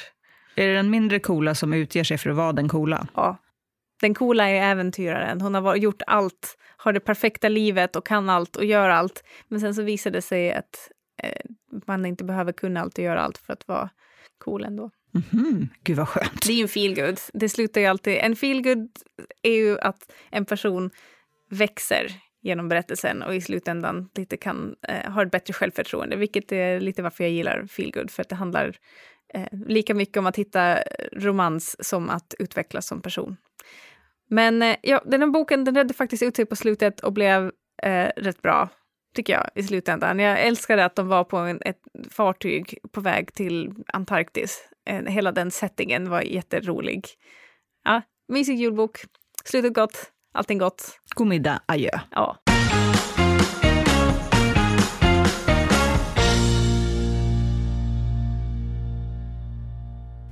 [0.55, 3.07] Är det den mindre coola som utger sig för att vara den coola?
[3.15, 3.37] Ja.
[4.01, 5.41] Den coola är äventyraren.
[5.41, 9.25] Hon har gjort allt, har det perfekta livet och kan allt och gör allt.
[9.49, 10.91] Men sen så visar det sig att
[11.23, 11.51] eh,
[11.87, 13.91] man inte behöver kunna allt och göra allt för att vara
[14.39, 14.91] cool ändå.
[15.15, 15.69] Mm -hmm.
[15.85, 16.47] Gud vad skönt.
[16.47, 17.21] Det är ju en feelgood.
[17.33, 18.19] Det slutar ju alltid...
[18.19, 18.89] En feelgood
[19.43, 20.91] är ju att en person
[21.51, 22.13] växer
[22.43, 27.03] genom berättelsen och i slutändan lite kan eh, ha ett bättre självförtroende, vilket är lite
[27.03, 28.77] varför jag gillar feelgood, för att det handlar
[29.35, 30.79] eh, lika mycket om att hitta
[31.13, 33.37] romans som att utvecklas som person.
[34.31, 37.53] Men eh, ja, den här boken den redde faktiskt ut sig på slutet och blev
[37.83, 38.69] eh, rätt bra,
[39.17, 40.19] tycker jag, i slutändan.
[40.19, 41.81] Jag älskade att de var på en, ett
[42.11, 44.69] fartyg på väg till Antarktis.
[44.87, 47.07] Eh, hela den settingen var jätterolig.
[47.85, 48.99] Ja, mysig julbok.
[49.45, 50.99] Slutet gott, allting gott.
[51.15, 51.91] God middag, adjö.
[52.11, 52.37] Ja.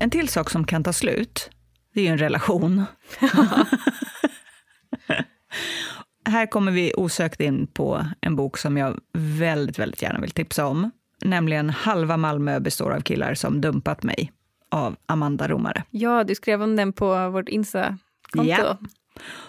[0.01, 1.51] En till sak som kan ta slut,
[1.95, 2.85] det är ju en relation.
[6.25, 10.67] Här kommer vi osökt in på en bok som jag väldigt, väldigt gärna vill tipsa
[10.67, 10.91] om.
[11.25, 14.33] Nämligen Halva Malmö består av killar som dumpat mig
[14.71, 15.85] av Amanda Romare.
[15.91, 18.51] Ja, du skrev om den på vårt Insta-konto.
[18.51, 18.79] Ja.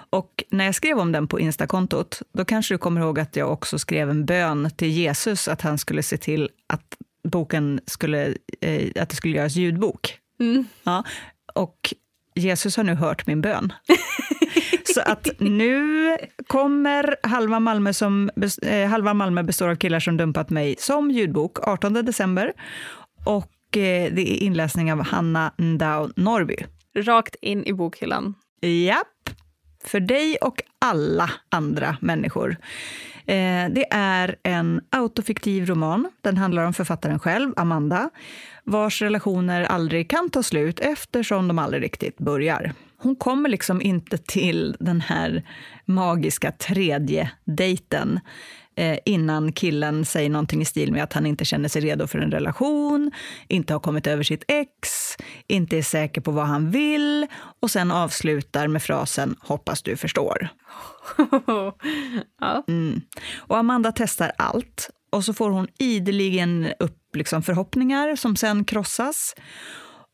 [0.09, 3.51] Och när jag skrev om den på Instakontot, då kanske du kommer ihåg att jag
[3.51, 9.01] också skrev en bön till Jesus att han skulle se till att boken skulle, eh,
[9.01, 10.17] att det skulle göras ljudbok.
[10.39, 10.65] Mm.
[10.83, 11.03] Ja,
[11.53, 11.93] och
[12.35, 13.73] Jesus har nu hört min bön.
[14.93, 16.17] Så att nu
[16.47, 18.29] kommer Halva Malmö, som,
[18.61, 22.53] eh, Halva Malmö består av killar som dumpat mig som ljudbok 18 december.
[23.25, 26.55] Och eh, det är inläsning av Hanna Ndau Norby.
[26.95, 28.35] Rakt in i bokhyllan.
[28.61, 29.07] Japp.
[29.83, 32.57] För dig och alla andra människor.
[33.25, 36.11] Eh, det är en autofiktiv roman.
[36.21, 38.09] Den handlar om författaren själv, Amanda,
[38.63, 42.73] vars relationer aldrig kan ta slut eftersom de aldrig riktigt börjar.
[42.97, 45.43] Hon kommer liksom inte till den här
[45.85, 48.19] magiska tredje dejten
[49.05, 52.31] innan killen säger någonting i stil med att han inte känner sig redo för en
[52.31, 53.11] relation,
[53.47, 54.89] inte har kommit över sitt ex,
[55.47, 57.27] inte är säker på vad han vill
[57.59, 60.49] och sen avslutar med frasen “hoppas du förstår”.
[62.41, 62.63] ja.
[62.67, 63.01] mm.
[63.37, 69.35] Och Amanda testar allt och så får hon ideligen upp liksom förhoppningar som sen krossas.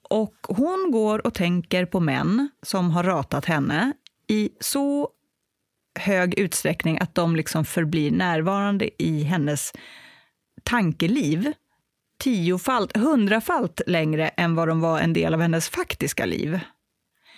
[0.10, 3.94] Och hon går och tänker på män som har ratat henne
[4.28, 5.10] i så
[5.96, 9.74] hög utsträckning att de liksom förblir närvarande i hennes
[10.64, 11.54] tankeliv
[12.20, 16.60] tiofalt, hundrafalt längre än vad de var en del av hennes faktiska liv.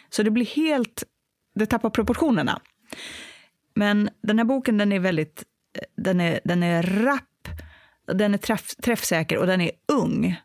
[0.09, 1.03] Så det blir helt,
[1.55, 2.61] det tappar proportionerna.
[3.73, 5.43] Men den här boken den är väldigt,
[5.97, 7.47] den är, den är rapp,
[8.13, 10.41] den är träff, träffsäker och den är ung.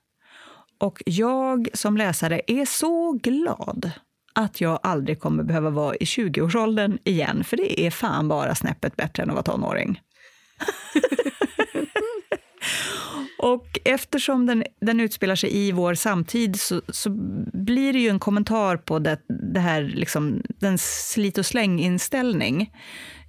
[0.79, 3.91] Och jag som läsare är så glad
[4.33, 8.97] att jag aldrig kommer behöva vara i 20-årsåldern igen, för det är fan bara snäppet
[8.97, 10.01] bättre än att vara tonåring.
[13.39, 17.11] och eftersom den, den utspelar sig i vår samtid så, så
[17.53, 19.19] blir det ju en kommentar på det,
[19.53, 22.73] det här, liksom, den slit och släng-inställning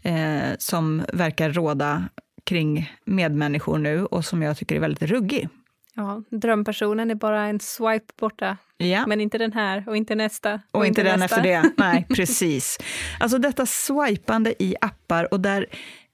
[0.01, 2.03] eh, som verkar råda
[2.43, 5.49] kring medmänniskor nu och som jag tycker är väldigt ruggig.
[5.95, 8.57] Ja, drömpersonen är bara en swipe borta.
[8.85, 9.07] Ja.
[9.07, 10.53] Men inte den här och inte nästa.
[10.53, 11.35] Och, och inte, inte den nästa.
[11.35, 11.71] efter det.
[11.77, 12.77] Nej, precis.
[13.19, 15.65] Alltså detta swipande i appar och där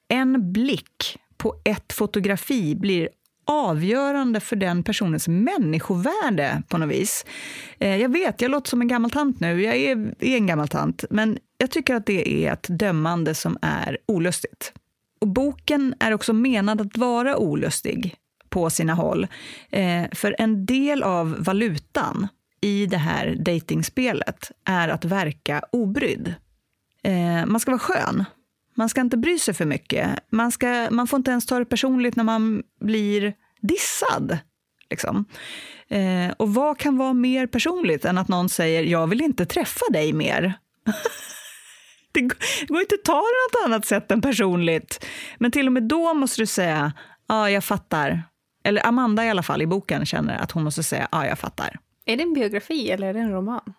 [0.08, 3.10] en blick på ett fotografi blir
[3.46, 7.26] avgörande för den personens människovärde på något vis.
[7.80, 10.68] Eh, jag vet, jag låter som en gammal tant nu, jag är, är en gammal
[10.68, 14.74] tant, men jag tycker att det är ett dömande som är olustigt.
[15.22, 18.16] Och boken är också menad att vara olustig
[18.50, 19.28] på sina håll.
[19.70, 22.28] Eh, för en del av valutan
[22.62, 26.36] i det här dejtingspelet är att verka obrydd.
[27.04, 28.26] Eh, man ska vara skön.
[28.76, 30.10] Man ska inte bry sig för mycket.
[30.32, 34.40] Man, ska, man får inte ens ta det personligt när man blir dissad.
[34.90, 35.26] Liksom.
[35.88, 39.86] Eh, och vad kan vara mer personligt än att någon säger “jag vill inte träffa
[39.92, 40.54] dig mer”?
[42.12, 42.22] det
[42.68, 45.06] går inte att ta det något annat sätt än personligt.
[45.38, 46.94] Men till och med då måste du säga
[47.28, 48.24] “ja, jag fattar”.
[48.64, 51.80] Eller Amanda i alla fall i boken känner att hon måste säga “ja, jag fattar”.
[52.06, 53.74] Är det en biografi eller är det en roman?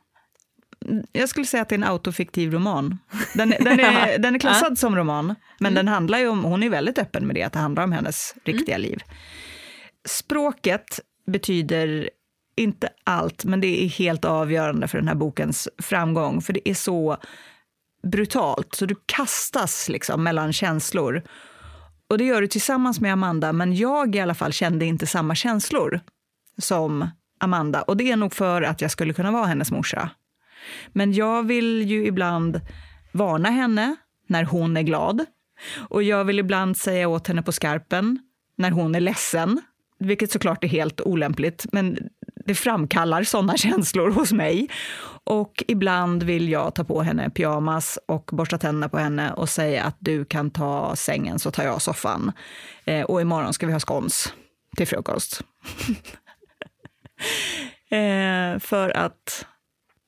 [1.12, 2.98] Jag skulle säga att det är en autofiktiv roman.
[3.34, 5.74] Den, den, är, den är klassad som roman, men mm.
[5.74, 8.34] den handlar ju om, hon är väldigt öppen med det, att det handlar om hennes
[8.44, 8.90] riktiga mm.
[8.90, 9.02] liv.
[10.08, 12.10] Språket betyder
[12.56, 16.42] inte allt, men det är helt avgörande för den här bokens framgång.
[16.42, 17.16] För det är så
[18.02, 21.22] brutalt, så du kastas liksom mellan känslor.
[22.08, 25.34] Och det gör du tillsammans med Amanda, men jag i alla fall kände inte samma
[25.34, 26.00] känslor
[26.58, 27.08] som
[27.40, 27.82] Amanda.
[27.82, 30.10] Och det är nog för att jag skulle kunna vara hennes morsa.
[30.92, 32.60] Men jag vill ju ibland
[33.12, 35.24] varna henne när hon är glad.
[35.88, 38.18] Och jag vill ibland säga åt henne på skarpen
[38.56, 39.60] när hon är ledsen.
[39.98, 41.98] Vilket såklart är helt olämpligt, men
[42.46, 44.68] det framkallar sådana känslor hos mig.
[45.24, 49.84] Och ibland vill jag ta på henne pyjamas och borsta tänderna på henne och säga
[49.84, 52.32] att du kan ta sängen så tar jag soffan.
[52.84, 54.34] Eh, och imorgon ska vi ha skons
[54.76, 55.40] till frukost.
[57.90, 59.46] eh, för att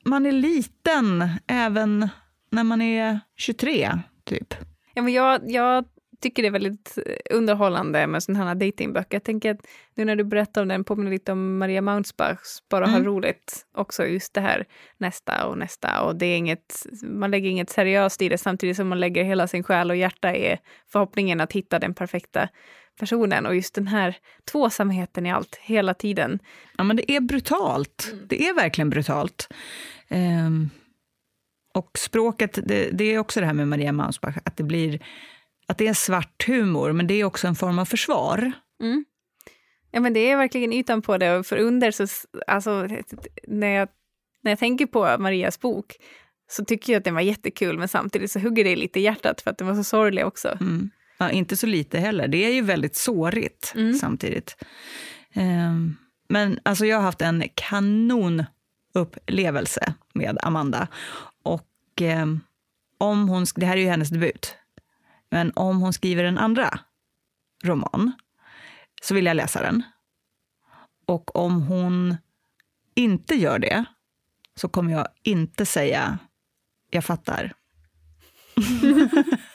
[0.05, 2.09] man är liten även
[2.51, 4.55] när man är 23, typ.
[4.95, 5.85] Ja, men jag, jag
[6.23, 6.99] tycker det är väldigt
[7.31, 9.17] underhållande med sådana här datingböcker.
[9.17, 12.85] Jag tänker att nu när du berättar om den påminner lite om Maria Mountbachs Bara
[12.85, 12.95] mm.
[12.95, 13.67] ha roligt.
[13.75, 14.65] Också just det här
[14.99, 18.89] nästa och nästa och det är inget, man lägger inget seriöst i det samtidigt som
[18.89, 20.59] man lägger hela sin själ och hjärta i
[20.93, 22.49] förhoppningen att hitta den perfekta
[23.03, 24.17] personen och just den här
[24.51, 26.39] tvåsamheten i allt, hela tiden.
[26.79, 28.09] Ja, men det är brutalt.
[28.13, 28.27] Mm.
[28.29, 29.49] Det är verkligen brutalt.
[30.09, 30.71] Um,
[31.75, 35.03] och språket, det, det, är också det här med Maria Mausbach, att det blir
[35.67, 38.53] att det är svart humor, men det är också en form av försvar.
[38.83, 39.05] Mm.
[39.91, 41.45] Ja, men det är verkligen ytan på det.
[41.45, 42.07] För under så,
[42.47, 42.89] alltså,
[43.49, 43.89] när jag,
[44.43, 45.97] när jag tänker på Marias bok
[46.51, 49.41] så tycker jag att den var jättekul, men samtidigt så hugger det lite i hjärtat
[49.41, 50.49] för att den var så sorglig också.
[50.61, 50.91] Mm.
[51.23, 52.29] Ja, inte så lite heller.
[52.29, 53.95] Det är ju väldigt sårigt mm.
[53.95, 54.65] samtidigt.
[55.35, 55.97] Um,
[56.29, 60.89] men alltså jag har haft en kanonupplevelse med Amanda.
[61.43, 61.69] Och
[62.01, 62.41] um,
[62.99, 64.57] om hon, det här är ju hennes debut.
[65.31, 66.79] Men om hon skriver en andra
[67.65, 68.13] roman
[69.03, 69.83] så vill jag läsa den.
[71.07, 72.17] Och om hon
[72.95, 73.85] inte gör det
[74.55, 76.19] så kommer jag inte säga
[76.91, 77.53] jag fattar.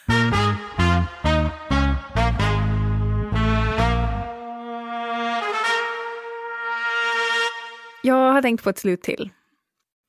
[8.38, 9.29] har tänkt på ett slut till.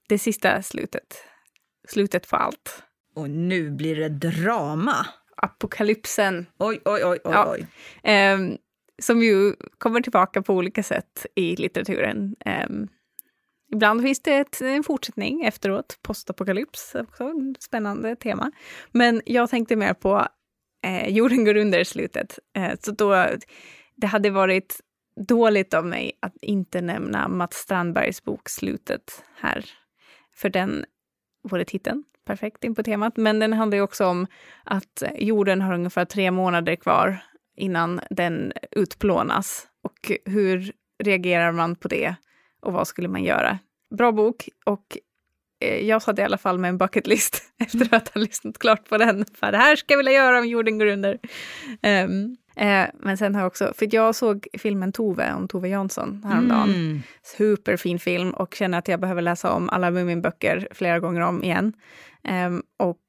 [0.09, 1.25] Det sista slutet.
[1.89, 2.83] Slutet på allt.
[3.15, 5.07] Och nu blir det drama.
[5.37, 6.47] Apokalypsen.
[6.59, 7.67] Oj, oj, oj, oj.
[8.03, 8.11] Ja.
[8.11, 8.39] Eh,
[9.03, 12.37] som ju kommer tillbaka på olika sätt i litteraturen.
[12.45, 12.69] Eh,
[13.73, 18.53] ibland finns det ett, en fortsättning efteråt, postapokalyps, också spännande tema.
[18.93, 20.27] Men jag tänkte mer på
[20.85, 22.39] eh, Jorden går under i slutet.
[22.57, 23.27] Eh, så då,
[23.97, 24.81] det hade varit
[25.19, 29.65] dåligt av mig att inte nämna Mats Strandbergs bok Slutet här.
[30.35, 30.85] För den,
[31.49, 34.27] både titeln, perfekt in på temat, men den handlar ju också om
[34.65, 37.19] att jorden har ungefär tre månader kvar
[37.57, 39.69] innan den utplånas.
[39.83, 42.15] Och hur reagerar man på det
[42.61, 43.59] och vad skulle man göra?
[43.97, 44.99] Bra bok och
[45.59, 49.25] jag satt i alla fall med en bucketlist efter att ha lyssnat klart på den.
[49.35, 51.19] För det här ska jag vilja göra om jorden går under.
[51.83, 56.25] Um, Eh, men sen har jag också, för jag såg filmen Tove om Tove Jansson
[56.25, 56.71] häromdagen.
[56.71, 57.03] Mm.
[57.23, 61.73] Superfin film och känner att jag behöver läsa om alla Muminböcker flera gånger om igen.
[62.25, 63.03] Eh, och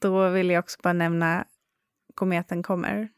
[0.00, 1.44] då vill jag också bara nämna
[2.14, 3.08] Kometen kommer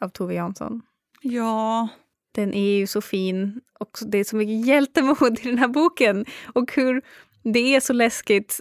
[0.00, 0.82] av Tove Jansson.
[1.22, 1.88] Ja.
[2.34, 6.24] Den är ju så fin och det är så mycket hjältemod i den här boken.
[6.54, 7.02] Och hur
[7.42, 8.60] det är så läskigt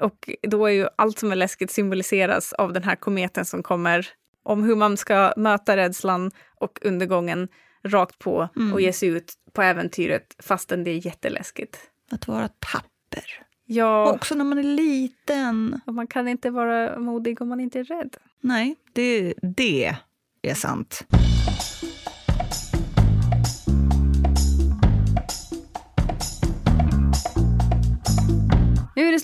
[0.00, 4.08] och då är ju allt som är läskigt symboliseras av den här kometen som kommer
[4.42, 7.48] om hur man ska möta rädslan och undergången
[7.84, 8.72] rakt på mm.
[8.72, 11.78] och ge sig ut på äventyret fastän det är jätteläskigt.
[12.10, 13.44] Att vara tapper.
[13.64, 14.12] Ja.
[14.12, 15.80] också när man är liten.
[15.86, 18.16] Och man kan inte vara modig om man inte är rädd.
[18.40, 19.96] Nej, det, det
[20.42, 21.06] är sant.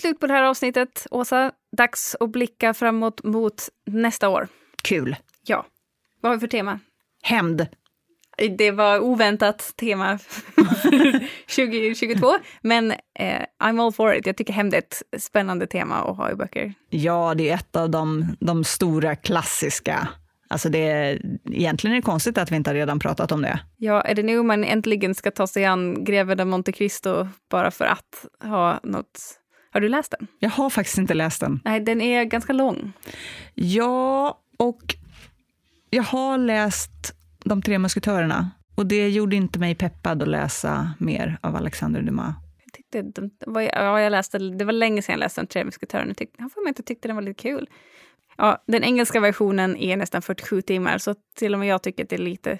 [0.05, 1.07] Slut på det här avsnittet.
[1.11, 4.47] Åsa, dags att blicka framåt mot nästa år.
[4.83, 5.15] Kul.
[5.45, 5.65] Ja.
[6.21, 6.79] Vad har vi för tema?
[7.23, 7.67] Hämnd.
[8.57, 10.19] Det var oväntat tema
[11.55, 14.25] 2022, men eh, I'm all for it.
[14.25, 16.73] Jag tycker hämnd är ett spännande tema att ha i böcker.
[16.89, 20.07] Ja, det är ett av de, de stora klassiska
[20.47, 23.59] Alltså det är, egentligen är det konstigt att vi inte har redan pratat om det.
[23.77, 27.71] Ja, är det nu man äntligen ska ta sig an Greven av Monte Cristo bara
[27.71, 29.41] för att ha något...
[29.75, 30.27] Har du läst den?
[30.39, 31.59] Jag har faktiskt inte läst den.
[31.65, 32.93] Nej, den är ganska lång.
[33.53, 34.95] Ja, och
[35.89, 37.15] jag har läst
[37.45, 42.35] De tre musketörerna och det gjorde inte mig peppad att läsa mer av Alexander Dumas.
[42.65, 43.31] Jag tyckte, de,
[43.73, 46.07] ja, jag läste, det var länge sedan jag läste De tre musketörerna.
[46.07, 47.69] Jag, tyckte, får inte tyckte den var lite kul.
[48.37, 52.09] Ja, den engelska versionen är nästan 47 timmar, så till och med jag tycker att
[52.09, 52.59] det är lite,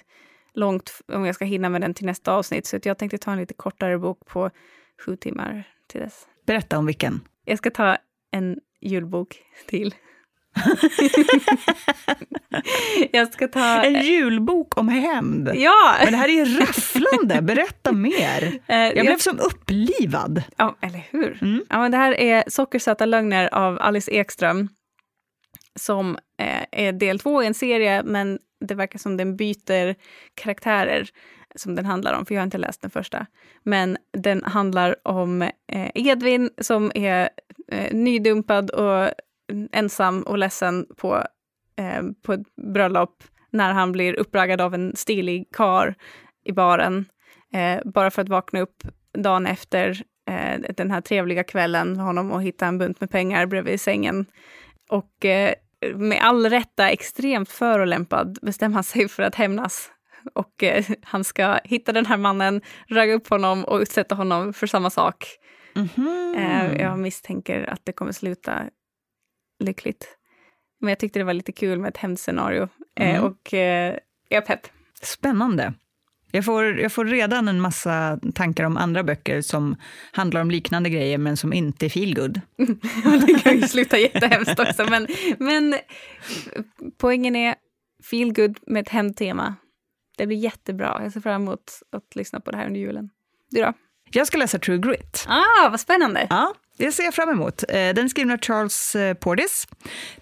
[0.54, 2.66] långt om jag ska hinna med den till nästa avsnitt.
[2.66, 4.50] Så jag tänkte ta en lite kortare bok på
[5.06, 6.26] sju timmar till dess.
[6.46, 7.20] Berätta om vilken.
[7.44, 7.96] Jag ska ta
[8.32, 9.36] en julbok
[9.66, 9.94] till.
[13.12, 13.84] jag ska ta...
[13.84, 15.50] En julbok om hämnd.
[15.54, 15.94] Ja!
[16.04, 17.42] Men det här är ju rafflande.
[17.42, 18.60] Berätta mer.
[18.66, 20.42] Eh, Jag blev som upplivad.
[20.56, 21.38] Ja, eller hur?
[21.42, 21.64] Mm.
[21.68, 24.68] Ja, men det här är Sockersöta lögner av Alice Ekström
[25.80, 29.94] som eh, är del två i en serie, men det verkar som den byter
[30.34, 31.08] karaktärer
[31.56, 33.26] som den handlar om, för jag har inte läst den första.
[33.62, 37.28] Men den handlar om eh, Edvin som är
[37.72, 39.10] eh, nydumpad och
[39.72, 41.22] ensam och ledsen på,
[41.76, 45.94] eh, på ett bröllop när han blir uppraggad av en stilig kar
[46.44, 47.04] i baren.
[47.52, 48.82] Eh, bara för att vakna upp
[49.12, 53.46] dagen efter eh, den här trevliga kvällen med honom och hitta en bunt med pengar
[53.46, 54.26] bredvid sängen.
[54.90, 55.54] Och eh,
[55.94, 59.90] med all rätta extremt förolämpad bestämmer han sig för att hämnas.
[60.34, 64.66] Och eh, han ska hitta den här mannen, ragga upp honom och utsätta honom för
[64.66, 65.26] samma sak.
[65.74, 66.34] Mhm.
[66.38, 68.62] Eh, jag misstänker att det kommer sluta
[69.64, 70.06] lyckligt.
[70.80, 72.68] Men jag tyckte det var lite kul med ett hämndscenario.
[73.00, 73.22] Eh, Mm.
[73.24, 73.96] och eh,
[74.28, 74.60] jag är pepp.
[75.02, 75.74] Spännande.
[76.30, 79.76] Jag får, jag får redan en massa tankar om andra böcker som
[80.12, 82.40] handlar om liknande grejer men som inte är feelgood.
[83.26, 84.84] det kan ju sluta jättehemskt också.
[84.90, 85.06] Men,
[85.38, 85.74] men
[86.98, 87.54] poängen är
[88.10, 89.54] feel good med ett hämndtema.
[90.16, 91.00] Det blir jättebra.
[91.02, 93.10] Jag ser fram emot att lyssna på det här under julen.
[93.50, 93.72] Du då?
[94.10, 95.26] Jag ska läsa True Grit.
[95.28, 96.26] Ah, vad spännande!
[96.30, 97.62] Ja, det ser jag fram emot.
[97.68, 99.68] Eh, Den är skriven av Charles eh, Portis.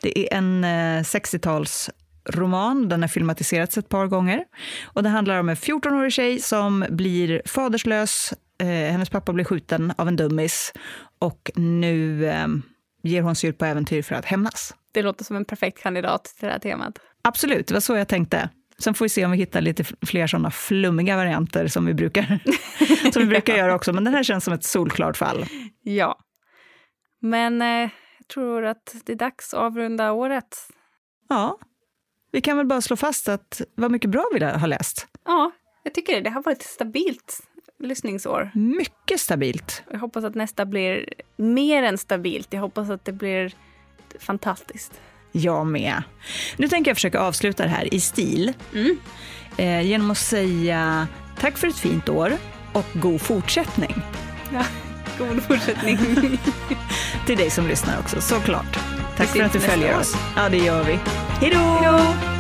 [0.01, 2.89] Det är en eh, 60-talsroman.
[2.89, 4.45] Den har filmatiserats ett par gånger.
[4.85, 8.35] Och det handlar om en 14-årig tjej som blir faderslös.
[8.61, 10.73] Eh, Hennes pappa blir skjuten av en dummis
[11.19, 12.47] och nu eh,
[13.03, 14.75] ger hon sig ut på äventyr för att hämnas.
[14.93, 16.99] Det låter som en perfekt kandidat till det här temat.
[17.23, 18.49] Absolut, det var så jag tänkte.
[18.79, 22.39] Sen får vi se om vi hittar lite fler sådana flummiga varianter som vi brukar,
[23.13, 23.93] som vi brukar göra också.
[23.93, 25.47] Men den här känns som ett solklart fall.
[25.83, 26.19] Ja.
[27.21, 30.57] Men eh, jag tror att det är dags att avrunda året.
[31.29, 31.59] Ja,
[32.33, 35.07] vi kan väl bara slå fast att vad mycket bra vi har läst.
[35.25, 35.51] Ja,
[35.83, 36.21] jag tycker det.
[36.21, 37.41] Det har varit ett stabilt
[37.79, 38.51] lyssningsår.
[38.55, 39.83] Mycket stabilt.
[39.91, 42.53] Jag hoppas att nästa blir mer än stabilt.
[42.53, 43.55] Jag hoppas att det blir
[44.19, 45.01] fantastiskt.
[45.37, 46.03] Jag med.
[46.57, 48.99] Nu tänker jag försöka avsluta det här i stil Mm.
[49.57, 51.07] eh, genom att säga
[51.41, 52.33] tack för ett fint år
[52.73, 54.03] och god fortsättning
[54.53, 54.65] Ja,
[55.19, 55.99] god fortsättning.
[57.27, 58.79] till dig som lyssnar också, såklart.
[59.17, 60.17] Tack för att du följer oss.
[60.37, 60.99] Ja, det gör vi.
[61.41, 62.34] Hej då!